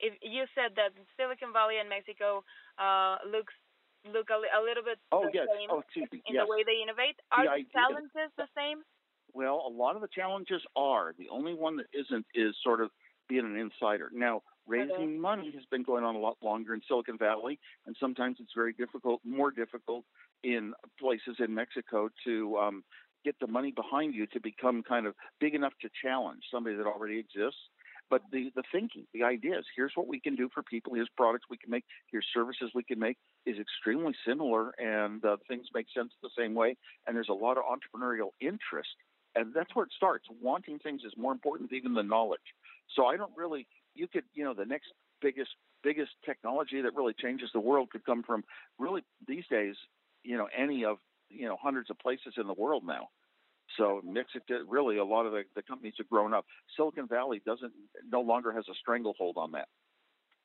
if 0.00 0.14
you 0.22 0.44
said 0.54 0.74
that 0.76 0.96
Silicon 1.16 1.52
Valley 1.52 1.78
and 1.78 1.88
Mexico 1.88 2.42
uh, 2.78 3.16
looks 3.28 3.54
look 4.08 4.32
a, 4.32 4.40
a 4.56 4.60
little 4.64 4.82
bit 4.82 4.98
oh, 5.12 5.28
the 5.28 5.30
yes. 5.34 5.46
same 5.52 5.68
oh, 5.70 5.84
me. 5.96 6.22
in 6.26 6.34
yes. 6.34 6.44
the 6.44 6.50
way 6.50 6.64
they 6.64 6.80
innovate. 6.82 7.20
Are 7.30 7.44
the, 7.44 7.62
the 7.62 7.70
challenges 7.70 8.32
the 8.36 8.48
same? 8.56 8.82
Well, 9.32 9.62
a 9.66 9.70
lot 9.70 9.94
of 9.94 10.02
the 10.02 10.08
challenges 10.08 10.62
are. 10.74 11.14
The 11.16 11.28
only 11.30 11.54
one 11.54 11.76
that 11.76 11.86
isn't 11.92 12.26
is 12.34 12.54
sort 12.64 12.80
of 12.80 12.90
being 13.30 13.46
an 13.46 13.56
insider. 13.56 14.10
Now, 14.12 14.42
raising 14.66 14.92
okay. 14.92 15.06
money 15.06 15.52
has 15.54 15.64
been 15.70 15.84
going 15.84 16.04
on 16.04 16.16
a 16.16 16.18
lot 16.18 16.36
longer 16.42 16.74
in 16.74 16.82
Silicon 16.86 17.16
Valley, 17.16 17.58
and 17.86 17.96
sometimes 17.98 18.36
it's 18.40 18.52
very 18.54 18.74
difficult, 18.74 19.20
more 19.24 19.50
difficult 19.50 20.04
in 20.42 20.74
places 20.98 21.36
in 21.38 21.54
Mexico 21.54 22.10
to 22.24 22.58
um, 22.58 22.84
get 23.24 23.36
the 23.40 23.46
money 23.46 23.70
behind 23.70 24.14
you 24.14 24.26
to 24.26 24.40
become 24.40 24.82
kind 24.82 25.06
of 25.06 25.14
big 25.38 25.54
enough 25.54 25.72
to 25.80 25.88
challenge 26.02 26.42
somebody 26.52 26.76
that 26.76 26.86
already 26.86 27.18
exists. 27.18 27.60
But 28.10 28.22
the, 28.32 28.50
the 28.56 28.64
thinking, 28.72 29.06
the 29.14 29.22
ideas, 29.22 29.64
here's 29.76 29.92
what 29.94 30.08
we 30.08 30.18
can 30.18 30.34
do 30.34 30.48
for 30.52 30.64
people, 30.64 30.94
here's 30.94 31.08
products 31.16 31.44
we 31.48 31.56
can 31.56 31.70
make, 31.70 31.84
here's 32.10 32.26
services 32.34 32.72
we 32.74 32.82
can 32.82 32.98
make, 32.98 33.16
is 33.46 33.56
extremely 33.60 34.14
similar, 34.26 34.72
and 34.78 35.24
uh, 35.24 35.36
things 35.46 35.66
make 35.72 35.86
sense 35.96 36.10
the 36.20 36.30
same 36.36 36.54
way. 36.54 36.76
And 37.06 37.14
there's 37.14 37.28
a 37.28 37.32
lot 37.32 37.56
of 37.56 37.62
entrepreneurial 37.64 38.30
interest. 38.40 38.88
And 39.36 39.54
that's 39.54 39.74
where 39.76 39.84
it 39.84 39.92
starts. 39.96 40.24
Wanting 40.42 40.80
things 40.80 41.02
is 41.06 41.12
more 41.16 41.30
important 41.30 41.72
even 41.72 41.94
than 41.94 42.08
knowledge. 42.08 42.40
So 42.96 43.06
I 43.06 43.16
don't 43.16 43.32
really, 43.36 43.66
you 43.94 44.08
could, 44.08 44.24
you 44.34 44.44
know, 44.44 44.54
the 44.54 44.64
next 44.64 44.88
biggest 45.20 45.50
biggest 45.82 46.10
technology 46.24 46.82
that 46.82 46.94
really 46.94 47.14
changes 47.14 47.48
the 47.54 47.60
world 47.60 47.90
could 47.90 48.04
come 48.04 48.22
from 48.22 48.44
really 48.78 49.02
these 49.26 49.44
days, 49.50 49.74
you 50.22 50.36
know, 50.36 50.48
any 50.56 50.84
of 50.84 50.98
you 51.28 51.46
know 51.46 51.56
hundreds 51.60 51.90
of 51.90 51.98
places 51.98 52.34
in 52.36 52.46
the 52.46 52.54
world 52.54 52.84
now. 52.86 53.08
So 53.76 54.00
Mexico, 54.04 54.64
really, 54.68 54.98
a 54.98 55.04
lot 55.04 55.26
of 55.26 55.32
the, 55.32 55.42
the 55.54 55.62
companies 55.62 55.94
have 55.98 56.08
grown 56.08 56.34
up. 56.34 56.44
Silicon 56.76 57.06
Valley 57.06 57.40
doesn't 57.46 57.72
no 58.10 58.20
longer 58.20 58.52
has 58.52 58.64
a 58.68 58.74
stranglehold 58.74 59.36
on 59.36 59.52
that. 59.52 59.68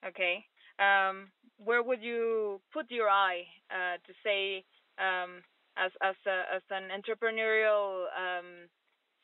Okay, 0.05 0.45
um, 0.79 1.29
where 1.57 1.81
would 1.81 2.03
you 2.03 2.61
put 2.71 2.91
your 2.91 3.09
eye 3.09 3.43
uh, 3.71 3.97
to 4.05 4.13
say 4.23 4.63
um, 4.99 5.41
as 5.77 5.91
as 6.03 6.15
a, 6.27 6.55
as 6.55 6.61
an 6.69 6.89
entrepreneurial 6.93 8.05
um, 8.15 8.69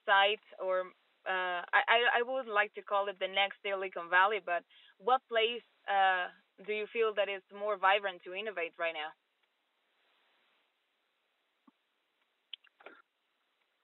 site 0.06 0.40
or 0.64 0.86
uh, 1.28 1.62
I, 1.70 2.20
I 2.20 2.22
would 2.26 2.48
like 2.48 2.74
to 2.76 2.82
call 2.82 3.08
it 3.08 3.18
the 3.20 3.28
next 3.28 3.58
Silicon 3.64 4.10
Valley, 4.10 4.40
but 4.44 4.64
what 4.98 5.22
place 5.30 5.62
uh, 5.88 6.28
do 6.66 6.74
you 6.74 6.86
feel 6.92 7.14
that 7.16 7.30
is 7.30 7.42
more 7.54 7.78
vibrant 7.78 8.22
to 8.24 8.34
innovate 8.34 8.74
right 8.80 8.94
now? 8.94 9.12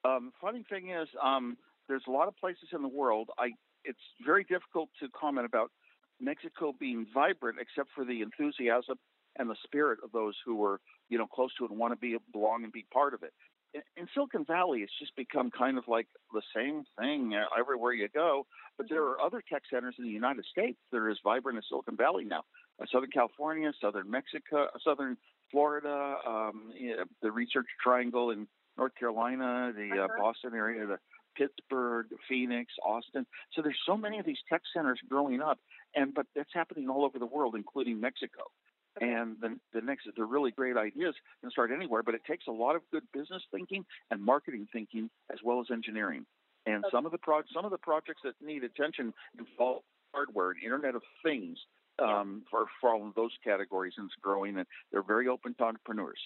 Um, 0.07 0.31
funny 0.39 0.63
thing 0.69 0.91
is, 0.91 1.07
um, 1.21 1.57
there's 1.87 2.03
a 2.07 2.11
lot 2.11 2.27
of 2.27 2.37
places 2.37 2.69
in 2.73 2.81
the 2.81 2.87
world. 2.87 3.29
I 3.37 3.49
it's 3.83 3.99
very 4.25 4.43
difficult 4.43 4.89
to 4.99 5.07
comment 5.09 5.45
about 5.45 5.71
Mexico 6.19 6.73
being 6.77 7.05
vibrant, 7.13 7.57
except 7.59 7.89
for 7.95 8.03
the 8.03 8.21
enthusiasm 8.21 8.97
and 9.37 9.49
the 9.49 9.55
spirit 9.63 9.99
of 10.03 10.11
those 10.11 10.35
who 10.45 10.55
were, 10.55 10.79
you 11.09 11.17
know, 11.17 11.27
close 11.27 11.51
to 11.57 11.65
it 11.65 11.71
and 11.71 11.79
want 11.79 11.93
to 11.93 11.99
be 11.99 12.17
belong 12.33 12.63
and 12.63 12.73
be 12.73 12.85
part 12.91 13.13
of 13.13 13.23
it 13.23 13.31
in 13.95 14.07
Silicon 14.13 14.45
Valley, 14.45 14.79
it's 14.79 14.91
just 14.99 15.15
become 15.15 15.51
kind 15.51 15.77
of 15.77 15.85
like 15.87 16.07
the 16.33 16.41
same 16.55 16.83
thing 16.99 17.33
everywhere 17.57 17.93
you 17.93 18.07
go. 18.13 18.45
But 18.77 18.87
there 18.89 19.03
are 19.03 19.21
other 19.21 19.41
tech 19.51 19.63
centers 19.71 19.95
in 19.97 20.05
the 20.05 20.11
United 20.11 20.45
States 20.45 20.77
that 20.91 20.97
are 20.97 21.09
as 21.09 21.17
vibrant 21.23 21.57
as 21.57 21.63
Silicon 21.69 21.97
Valley 21.97 22.25
now. 22.25 22.43
Uh, 22.81 22.85
Southern 22.91 23.09
California, 23.09 23.71
Southern 23.81 24.09
Mexico, 24.09 24.65
uh, 24.65 24.77
Southern 24.83 25.17
Florida, 25.51 26.15
um, 26.27 26.71
you 26.75 26.95
know, 26.95 27.03
the 27.21 27.31
Research 27.31 27.65
Triangle 27.81 28.31
in 28.31 28.47
North 28.77 28.93
Carolina, 28.95 29.71
the 29.75 29.89
uh, 29.91 30.05
uh-huh. 30.05 30.21
Boston 30.21 30.53
area, 30.53 30.85
the 30.85 30.99
Pittsburgh, 31.35 32.07
Phoenix, 32.27 32.71
Austin. 32.85 33.25
So 33.53 33.61
there's 33.61 33.79
so 33.85 33.97
many 33.97 34.19
of 34.19 34.25
these 34.25 34.37
tech 34.49 34.61
centers 34.75 34.99
growing 35.09 35.41
up, 35.41 35.59
and 35.95 36.13
but 36.13 36.25
that's 36.35 36.49
happening 36.53 36.89
all 36.89 37.05
over 37.05 37.19
the 37.19 37.25
world, 37.25 37.55
including 37.55 37.99
Mexico. 37.99 38.43
And 39.01 39.37
the, 39.41 39.57
the 39.73 39.81
next, 39.81 40.07
the 40.15 40.23
really 40.23 40.51
great 40.51 40.77
ideas 40.77 41.15
can 41.41 41.51
start 41.51 41.71
anywhere, 41.71 42.03
but 42.03 42.15
it 42.15 42.21
takes 42.25 42.47
a 42.47 42.51
lot 42.51 42.75
of 42.75 42.81
good 42.91 43.03
business 43.13 43.43
thinking 43.51 43.85
and 44.11 44.21
marketing 44.21 44.67
thinking 44.71 45.09
as 45.31 45.39
well 45.43 45.59
as 45.59 45.67
engineering. 45.71 46.25
And 46.65 46.83
okay. 46.83 46.91
some 46.91 47.05
of 47.05 47.11
the 47.11 47.17
pro- 47.17 47.41
some 47.53 47.65
of 47.65 47.71
the 47.71 47.77
projects 47.77 48.21
that 48.23 48.33
need 48.41 48.63
attention 48.63 49.13
involve 49.37 49.83
hardware 50.13 50.51
and 50.51 50.63
Internet 50.63 50.95
of 50.95 51.01
Things 51.23 51.57
um, 51.99 52.43
for, 52.49 52.65
for 52.81 52.91
all 52.91 53.07
of 53.07 53.15
those 53.15 53.31
categories, 53.43 53.93
and 53.97 54.05
it's 54.05 54.15
growing. 54.21 54.57
And 54.57 54.67
they're 54.91 55.03
very 55.03 55.27
open 55.27 55.55
to 55.55 55.63
entrepreneurs. 55.63 56.19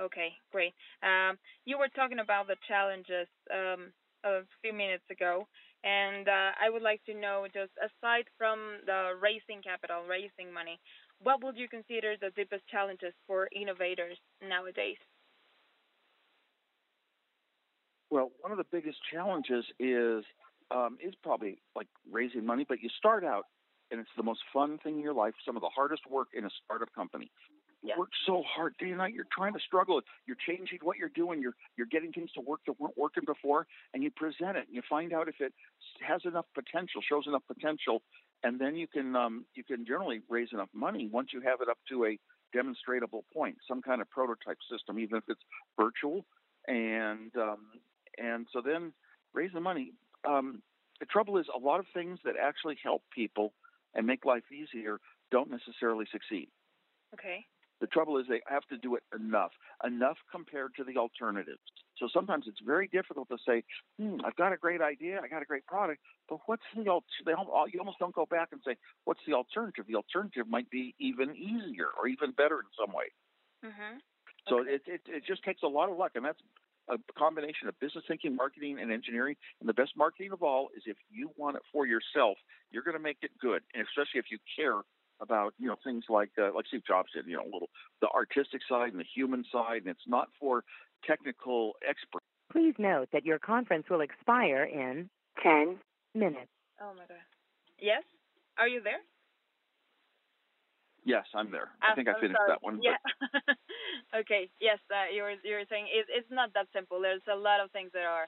Okay, 0.00 0.32
great. 0.50 0.74
Um, 1.02 1.38
you 1.64 1.78
were 1.78 1.88
talking 1.94 2.18
about 2.18 2.48
the 2.48 2.56
challenges 2.66 3.28
um, 3.52 3.92
a 4.24 4.40
few 4.62 4.72
minutes 4.72 5.04
ago, 5.10 5.46
and 5.84 6.28
uh, 6.28 6.50
I 6.60 6.70
would 6.70 6.82
like 6.82 7.04
to 7.04 7.14
know 7.14 7.46
just 7.52 7.72
aside 7.78 8.24
from 8.38 8.80
the 8.86 9.12
raising 9.20 9.62
capital, 9.62 10.02
raising 10.08 10.52
money, 10.52 10.80
what 11.22 11.44
would 11.44 11.56
you 11.56 11.68
consider 11.68 12.14
the 12.20 12.30
deepest 12.34 12.66
challenges 12.68 13.12
for 13.26 13.48
innovators 13.54 14.18
nowadays? 14.42 14.96
Well, 18.10 18.30
one 18.40 18.52
of 18.52 18.58
the 18.58 18.66
biggest 18.70 18.98
challenges 19.12 19.64
is 19.78 20.24
um, 20.70 20.96
is 21.02 21.14
probably 21.22 21.58
like 21.76 21.88
raising 22.10 22.46
money, 22.46 22.64
but 22.66 22.80
you 22.80 22.88
start 22.96 23.24
out 23.24 23.44
and 23.90 24.00
it's 24.00 24.10
the 24.16 24.22
most 24.22 24.40
fun 24.52 24.78
thing 24.82 24.96
in 24.96 25.00
your 25.02 25.14
life. 25.14 25.34
Some 25.44 25.56
of 25.56 25.62
the 25.62 25.70
hardest 25.74 26.02
work 26.10 26.28
in 26.32 26.44
a 26.44 26.50
startup 26.64 26.92
company. 26.94 27.30
Yeah. 27.84 27.98
Work 27.98 28.08
so 28.26 28.42
hard 28.48 28.74
day 28.78 28.88
and 28.88 28.98
night. 28.98 29.12
You're 29.12 29.26
trying 29.30 29.52
to 29.52 29.60
struggle. 29.60 30.00
You're 30.26 30.38
changing 30.46 30.78
what 30.82 30.96
you're 30.96 31.10
doing. 31.10 31.42
You're 31.42 31.54
you're 31.76 31.86
getting 31.86 32.12
things 32.12 32.32
to 32.32 32.40
work 32.40 32.60
that 32.66 32.80
weren't 32.80 32.96
working 32.96 33.24
before, 33.26 33.66
and 33.92 34.02
you 34.02 34.10
present 34.10 34.56
it. 34.56 34.66
And 34.66 34.74
you 34.74 34.80
find 34.88 35.12
out 35.12 35.28
if 35.28 35.34
it 35.38 35.52
has 36.00 36.22
enough 36.24 36.46
potential, 36.54 37.02
shows 37.06 37.24
enough 37.26 37.42
potential, 37.46 38.00
and 38.42 38.58
then 38.58 38.74
you 38.74 38.86
can 38.86 39.14
um, 39.14 39.44
you 39.54 39.62
can 39.64 39.84
generally 39.84 40.22
raise 40.30 40.48
enough 40.52 40.70
money 40.72 41.10
once 41.12 41.28
you 41.34 41.42
have 41.42 41.60
it 41.60 41.68
up 41.68 41.76
to 41.90 42.06
a 42.06 42.18
demonstratable 42.56 43.22
point, 43.34 43.56
some 43.68 43.82
kind 43.82 44.00
of 44.00 44.08
prototype 44.08 44.58
system, 44.72 44.98
even 44.98 45.18
if 45.18 45.24
it's 45.28 45.42
virtual. 45.78 46.24
And 46.66 47.36
um, 47.36 47.66
and 48.16 48.46
so 48.50 48.62
then 48.64 48.94
raise 49.34 49.50
the 49.52 49.60
money. 49.60 49.92
Um, 50.26 50.62
the 51.00 51.06
trouble 51.06 51.36
is, 51.36 51.46
a 51.54 51.58
lot 51.58 51.80
of 51.80 51.86
things 51.92 52.18
that 52.24 52.34
actually 52.42 52.78
help 52.82 53.02
people 53.14 53.52
and 53.94 54.06
make 54.06 54.24
life 54.24 54.44
easier 54.50 55.00
don't 55.30 55.50
necessarily 55.50 56.06
succeed. 56.10 56.48
Okay. 57.12 57.44
The 57.84 57.88
trouble 57.88 58.16
is 58.16 58.24
they 58.26 58.40
have 58.48 58.64
to 58.70 58.78
do 58.78 58.94
it 58.94 59.02
enough, 59.14 59.50
enough 59.84 60.16
compared 60.32 60.74
to 60.76 60.84
the 60.84 60.96
alternatives. 60.96 61.60
So 61.98 62.08
sometimes 62.10 62.46
it's 62.48 62.60
very 62.64 62.88
difficult 62.88 63.28
to 63.28 63.36
say, 63.46 63.62
hmm, 64.00 64.16
I've 64.24 64.36
got 64.36 64.54
a 64.54 64.56
great 64.56 64.80
idea, 64.80 65.20
I 65.22 65.28
got 65.28 65.42
a 65.42 65.44
great 65.44 65.66
product, 65.66 66.00
but 66.26 66.38
what's 66.46 66.62
the 66.74 66.88
alternative? 66.88 67.74
You 67.74 67.80
almost 67.80 67.98
don't 67.98 68.14
go 68.14 68.24
back 68.24 68.48
and 68.52 68.62
say, 68.64 68.76
what's 69.04 69.20
the 69.26 69.34
alternative? 69.34 69.84
The 69.86 69.96
alternative 69.96 70.48
might 70.48 70.70
be 70.70 70.94
even 70.98 71.36
easier 71.36 71.88
or 72.00 72.08
even 72.08 72.30
better 72.30 72.60
in 72.60 72.66
some 72.74 72.90
way. 72.94 73.12
Mhm. 73.62 74.00
So 74.48 74.60
it, 74.60 74.80
it, 74.86 75.02
it 75.06 75.24
just 75.26 75.44
takes 75.44 75.62
a 75.62 75.68
lot 75.68 75.90
of 75.90 75.98
luck, 75.98 76.12
and 76.14 76.24
that's 76.24 76.40
a 76.88 76.96
combination 77.18 77.68
of 77.68 77.78
business 77.80 78.04
thinking, 78.08 78.34
marketing, 78.34 78.78
and 78.80 78.90
engineering. 78.90 79.36
And 79.60 79.68
the 79.68 79.74
best 79.74 79.92
marketing 79.94 80.32
of 80.32 80.42
all 80.42 80.70
is 80.74 80.84
if 80.86 80.96
you 81.10 81.32
want 81.36 81.56
it 81.56 81.62
for 81.70 81.86
yourself, 81.86 82.38
you're 82.70 82.82
going 82.82 82.96
to 82.96 83.02
make 83.02 83.18
it 83.20 83.32
good, 83.38 83.62
and 83.74 83.86
especially 83.86 84.20
if 84.20 84.30
you 84.30 84.38
care 84.56 84.80
about 85.20 85.54
you 85.58 85.68
know 85.68 85.76
things 85.84 86.04
like 86.08 86.30
uh, 86.38 86.50
like 86.54 86.66
Steve 86.66 86.82
Jobs 86.86 87.10
did, 87.14 87.26
you 87.26 87.36
know, 87.36 87.42
a 87.42 87.50
little 87.52 87.70
the 88.00 88.08
artistic 88.08 88.60
side 88.68 88.90
and 88.90 88.98
the 89.00 89.04
human 89.14 89.44
side, 89.52 89.78
and 89.82 89.88
it's 89.88 90.06
not 90.08 90.28
for 90.40 90.64
technical 91.06 91.72
experts. 91.88 92.24
Please 92.52 92.74
note 92.78 93.08
that 93.12 93.24
your 93.24 93.38
conference 93.38 93.86
will 93.90 94.00
expire 94.00 94.64
in 94.64 95.08
10 95.42 95.76
minutes. 96.14 96.50
Oh 96.80 96.92
my 96.94 97.06
god. 97.08 97.22
Yes. 97.80 98.02
Are 98.58 98.68
you 98.68 98.80
there? 98.82 99.00
Yes, 101.04 101.24
I'm 101.34 101.50
there. 101.50 101.68
I 101.82 101.88
I'm- 101.88 101.96
think 101.96 102.08
I 102.08 102.12
I'm 102.12 102.20
finished 102.20 102.38
sorry. 102.38 102.50
that 102.50 102.62
one. 102.62 102.80
Yeah. 102.82 102.96
okay. 104.20 104.48
Yes. 104.60 104.78
Uh, 104.90 105.12
you 105.12 105.22
were 105.22 105.36
you 105.44 105.54
were 105.56 105.68
saying 105.68 105.86
it, 105.92 106.06
it's 106.08 106.30
not 106.30 106.52
that 106.54 106.66
simple. 106.72 107.00
There's 107.00 107.24
a 107.30 107.36
lot 107.36 107.60
of 107.60 107.70
things 107.72 107.90
that 107.92 108.04
are 108.04 108.26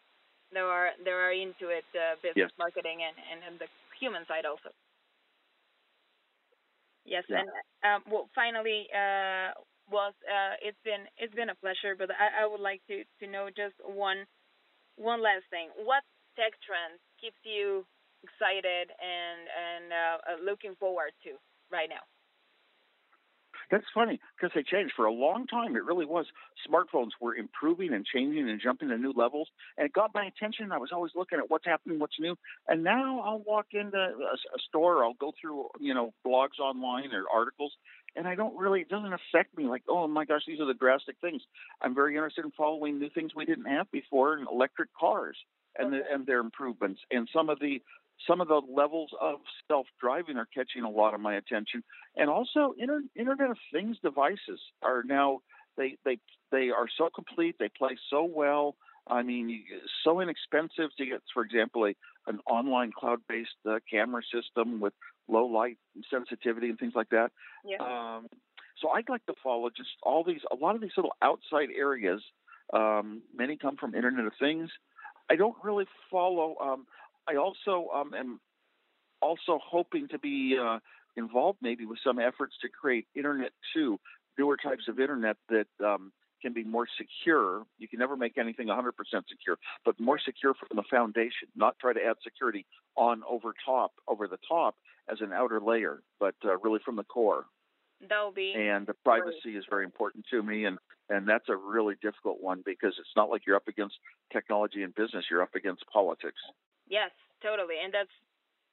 there 0.52 0.66
are 0.66 0.90
there 1.04 1.20
are 1.20 1.32
into 1.32 1.68
it, 1.72 1.84
uh, 1.96 2.16
business 2.22 2.50
Yes. 2.52 2.58
marketing 2.58 3.00
and, 3.02 3.16
and 3.32 3.40
and 3.48 3.58
the 3.58 3.66
human 3.98 4.26
side 4.28 4.44
also. 4.44 4.70
Yes. 7.06 7.24
Yeah. 7.30 7.42
And 7.42 7.50
um, 7.84 8.12
well, 8.12 8.28
finally, 8.34 8.88
uh, 8.92 9.54
was 9.90 10.14
uh, 10.26 10.54
it's 10.62 10.78
been 10.84 11.06
it's 11.18 11.34
been 11.34 11.50
a 11.50 11.56
pleasure, 11.56 11.94
but 11.96 12.10
I, 12.10 12.44
I 12.44 12.46
would 12.46 12.60
like 12.60 12.82
to 12.88 13.04
to 13.20 13.26
know 13.30 13.48
just 13.54 13.74
one 13.84 14.26
one 14.96 15.22
last 15.22 15.44
thing. 15.50 15.70
What 15.76 16.04
tech 16.36 16.52
trend 16.66 17.00
keeps 17.20 17.38
you 17.44 17.86
excited 18.24 18.90
and 18.90 19.40
and 19.48 19.84
uh, 19.92 20.16
looking 20.44 20.74
forward 20.80 21.12
to 21.24 21.38
right 21.70 21.88
now? 21.90 22.04
That's 23.70 23.84
funny 23.92 24.20
because 24.36 24.52
they 24.54 24.62
changed 24.62 24.94
for 24.94 25.06
a 25.06 25.12
long 25.12 25.46
time. 25.46 25.76
It 25.76 25.84
really 25.84 26.06
was. 26.06 26.26
Smartphones 26.68 27.10
were 27.20 27.34
improving 27.34 27.92
and 27.92 28.06
changing 28.06 28.48
and 28.48 28.60
jumping 28.60 28.88
to 28.88 28.98
new 28.98 29.12
levels, 29.12 29.48
and 29.76 29.86
it 29.86 29.92
got 29.92 30.14
my 30.14 30.24
attention. 30.26 30.72
I 30.72 30.78
was 30.78 30.90
always 30.92 31.12
looking 31.16 31.38
at 31.38 31.50
what's 31.50 31.66
happening, 31.66 31.98
what's 31.98 32.18
new. 32.20 32.36
And 32.68 32.84
now 32.84 33.20
I'll 33.20 33.40
walk 33.40 33.66
into 33.72 33.96
a, 33.96 34.10
a 34.10 34.58
store, 34.68 35.04
I'll 35.04 35.14
go 35.14 35.32
through 35.40 35.68
you 35.80 35.94
know 35.94 36.12
blogs 36.24 36.60
online 36.60 37.12
or 37.12 37.24
articles, 37.32 37.72
and 38.14 38.28
I 38.28 38.34
don't 38.34 38.56
really. 38.56 38.80
It 38.82 38.88
doesn't 38.88 39.12
affect 39.12 39.56
me 39.56 39.64
like, 39.64 39.82
oh 39.88 40.06
my 40.06 40.24
gosh, 40.24 40.42
these 40.46 40.60
are 40.60 40.66
the 40.66 40.74
drastic 40.74 41.16
things. 41.20 41.42
I'm 41.82 41.94
very 41.94 42.14
interested 42.14 42.44
in 42.44 42.52
following 42.52 42.98
new 42.98 43.10
things 43.10 43.32
we 43.34 43.44
didn't 43.44 43.66
have 43.66 43.90
before, 43.90 44.34
and 44.34 44.46
electric 44.48 44.90
cars 44.98 45.36
and 45.78 45.92
the, 45.92 46.00
and 46.10 46.26
their 46.26 46.40
improvements, 46.40 47.00
and 47.10 47.28
some 47.32 47.50
of 47.50 47.58
the 47.58 47.82
some 48.26 48.40
of 48.40 48.48
the 48.48 48.60
levels 48.68 49.10
of 49.20 49.40
self-driving 49.68 50.36
are 50.36 50.48
catching 50.54 50.82
a 50.82 50.90
lot 50.90 51.14
of 51.14 51.20
my 51.20 51.34
attention. 51.34 51.82
And 52.16 52.30
also 52.30 52.74
inter- 52.78 53.02
internet 53.14 53.50
of 53.50 53.58
things 53.72 53.96
devices 54.02 54.60
are 54.82 55.02
now 55.04 55.40
they 55.76 55.96
they 56.04 56.18
they 56.50 56.70
are 56.70 56.86
so 56.96 57.10
complete 57.14 57.56
they 57.58 57.68
play 57.68 57.96
so 58.10 58.24
well. 58.24 58.76
I 59.08 59.22
mean 59.22 59.64
so 60.04 60.20
inexpensive 60.20 60.90
to 60.98 61.06
get 61.06 61.22
for 61.32 61.42
example 61.44 61.86
a 61.86 61.94
an 62.28 62.40
online 62.50 62.90
cloud-based 62.90 63.50
uh, 63.68 63.78
camera 63.88 64.22
system 64.34 64.80
with 64.80 64.94
low 65.28 65.46
light 65.46 65.78
sensitivity 66.10 66.68
and 66.70 66.78
things 66.78 66.94
like 66.96 67.10
that. 67.10 67.30
Yeah. 67.64 67.76
um, 67.80 68.28
so 68.80 68.90
i'd 68.90 69.08
like 69.08 69.24
to 69.26 69.34
follow 69.42 69.70
just 69.74 69.88
all 70.02 70.22
these 70.22 70.42
a 70.52 70.56
lot 70.56 70.74
of 70.74 70.80
these 70.80 70.90
little 70.96 71.14
outside 71.22 71.68
areas 71.76 72.20
um, 72.72 73.22
many 73.34 73.56
come 73.56 73.76
from 73.76 73.94
internet 73.94 74.26
of 74.26 74.32
things. 74.40 74.70
I 75.30 75.36
don't 75.36 75.56
really 75.62 75.86
follow 76.10 76.56
um, 76.60 76.86
i 77.28 77.36
also 77.36 77.88
um, 77.94 78.14
am 78.14 78.40
also 79.22 79.58
hoping 79.64 80.08
to 80.08 80.18
be 80.18 80.56
uh, 80.60 80.78
involved 81.16 81.58
maybe 81.62 81.86
with 81.86 81.98
some 82.04 82.18
efforts 82.18 82.54
to 82.60 82.68
create 82.68 83.06
internet 83.14 83.52
two 83.74 83.98
newer 84.38 84.56
types 84.56 84.84
of 84.88 85.00
internet 85.00 85.36
that 85.48 85.66
um, 85.84 86.12
can 86.42 86.52
be 86.52 86.64
more 86.64 86.86
secure. 86.98 87.64
You 87.78 87.88
can 87.88 87.98
never 87.98 88.16
make 88.16 88.38
anything 88.38 88.68
100% 88.68 88.92
secure 89.28 89.58
but 89.84 89.98
more 89.98 90.18
secure 90.18 90.54
from 90.54 90.76
the 90.76 90.84
foundation 90.90 91.48
not 91.54 91.78
try 91.80 91.92
to 91.92 92.00
add 92.04 92.16
security 92.22 92.66
on 92.96 93.22
over 93.28 93.54
top 93.64 93.92
over 94.06 94.28
the 94.28 94.38
top 94.48 94.76
as 95.10 95.20
an 95.20 95.32
outer 95.32 95.60
layer 95.60 96.02
but 96.20 96.34
uh, 96.44 96.56
really 96.58 96.80
from 96.84 96.96
the 96.96 97.04
core. 97.04 97.44
That'll 98.06 98.32
be 98.32 98.54
and 98.54 98.86
the 98.86 98.94
privacy 99.04 99.56
is 99.56 99.64
very 99.70 99.84
important 99.84 100.26
to 100.30 100.42
me 100.42 100.66
and 100.66 100.78
and 101.08 101.26
that's 101.26 101.48
a 101.48 101.56
really 101.56 101.94
difficult 102.02 102.40
one 102.40 102.62
because 102.64 102.94
it's 102.98 103.16
not 103.16 103.30
like 103.30 103.42
you're 103.46 103.56
up 103.56 103.68
against 103.68 103.94
technology 104.32 104.82
and 104.82 104.94
business 104.94 105.24
you're 105.30 105.42
up 105.42 105.54
against 105.54 105.84
politics 105.92 106.40
yes, 106.88 107.10
totally, 107.42 107.76
and 107.82 107.92
that's 107.92 108.12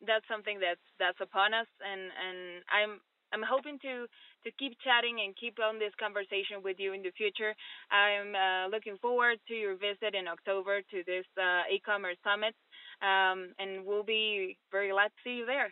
that's 0.06 0.28
something 0.28 0.60
that's 0.60 0.84
that's 1.00 1.20
upon 1.22 1.54
us, 1.54 1.68
and 1.82 2.02
and 2.02 2.64
I'm 2.72 3.00
I'm 3.34 3.44
hoping 3.44 3.80
to 3.80 4.06
to 4.44 4.50
keep 4.60 4.78
chatting 4.84 5.22
and 5.24 5.36
keep 5.36 5.58
on 5.60 5.80
this 5.80 5.94
conversation 6.00 6.62
with 6.64 6.78
you 6.80 6.94
in 6.94 7.02
the 7.02 7.12
future. 7.16 7.56
I'm 7.92 8.36
uh, 8.36 8.68
looking 8.70 8.98
forward 9.02 9.40
to 9.48 9.54
your 9.54 9.76
visit 9.76 10.14
in 10.14 10.28
October 10.28 10.82
to 10.82 10.98
this 11.06 11.26
uh, 11.40 11.64
e-commerce 11.74 12.18
summit, 12.24 12.56
um, 13.02 13.54
and 13.60 13.86
we'll 13.86 14.04
be 14.04 14.58
very 14.72 14.92
glad 14.92 15.08
to 15.08 15.20
see 15.24 15.36
you 15.42 15.46
there. 15.46 15.72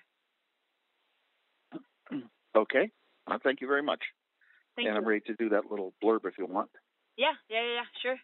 okay 2.55 2.89
uh, 3.27 3.37
thank 3.43 3.61
you 3.61 3.67
very 3.67 3.83
much 3.83 4.01
Thank 4.75 4.87
and 4.87 4.95
you. 4.95 5.01
i'm 5.01 5.07
ready 5.07 5.21
to 5.27 5.33
do 5.35 5.49
that 5.49 5.69
little 5.69 5.93
blurb 6.03 6.25
if 6.25 6.37
you 6.37 6.45
want 6.45 6.69
Yeah, 7.17 7.35
yeah, 7.49 7.61
yeah, 7.61 7.73
yeah, 7.73 7.87
sure. 8.01 8.17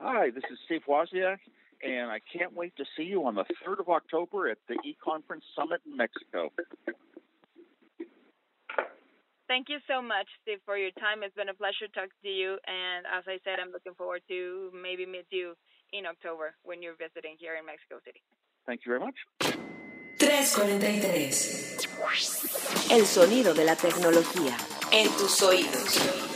Hi, 0.00 0.30
this 0.30 0.44
is 0.50 0.58
Steve 0.66 0.82
Wozniak, 0.88 1.38
and 1.82 2.10
I 2.10 2.20
can't 2.32 2.54
wait 2.54 2.76
to 2.76 2.84
see 2.96 3.04
you 3.04 3.26
on 3.26 3.34
the 3.34 3.44
3rd 3.64 3.80
of 3.80 3.88
October 3.88 4.48
at 4.48 4.58
the 4.68 4.78
e-conference 4.84 5.44
summit 5.54 5.80
in 5.86 5.96
Mexico. 5.96 6.52
Thank 9.48 9.68
you 9.68 9.78
so 9.86 10.02
much, 10.02 10.26
Steve, 10.42 10.58
for 10.64 10.76
your 10.76 10.90
time. 10.98 11.22
It's 11.22 11.34
been 11.34 11.48
a 11.48 11.54
pleasure 11.54 11.86
talking 11.94 12.10
to 12.22 12.28
you, 12.28 12.58
and 12.66 13.06
as 13.06 13.22
I 13.28 13.38
said, 13.44 13.60
I'm 13.62 13.70
looking 13.70 13.94
forward 13.94 14.22
to 14.28 14.72
maybe 14.74 15.06
meet 15.06 15.26
you 15.30 15.54
in 15.92 16.04
October 16.06 16.56
when 16.64 16.82
you're 16.82 16.96
visiting 16.98 17.36
here 17.38 17.54
in 17.54 17.64
Mexico 17.64 18.00
City. 18.04 18.20
Thank 18.66 18.84
you 18.84 18.90
very 18.90 19.00
much. 19.00 19.14
343. 20.18 22.90
El 22.90 23.06
sonido 23.06 23.54
de 23.54 23.64
la 23.64 23.76
tecnología. 23.76 24.56
En 24.90 25.08
tus 25.16 25.40
oídos. 25.42 26.35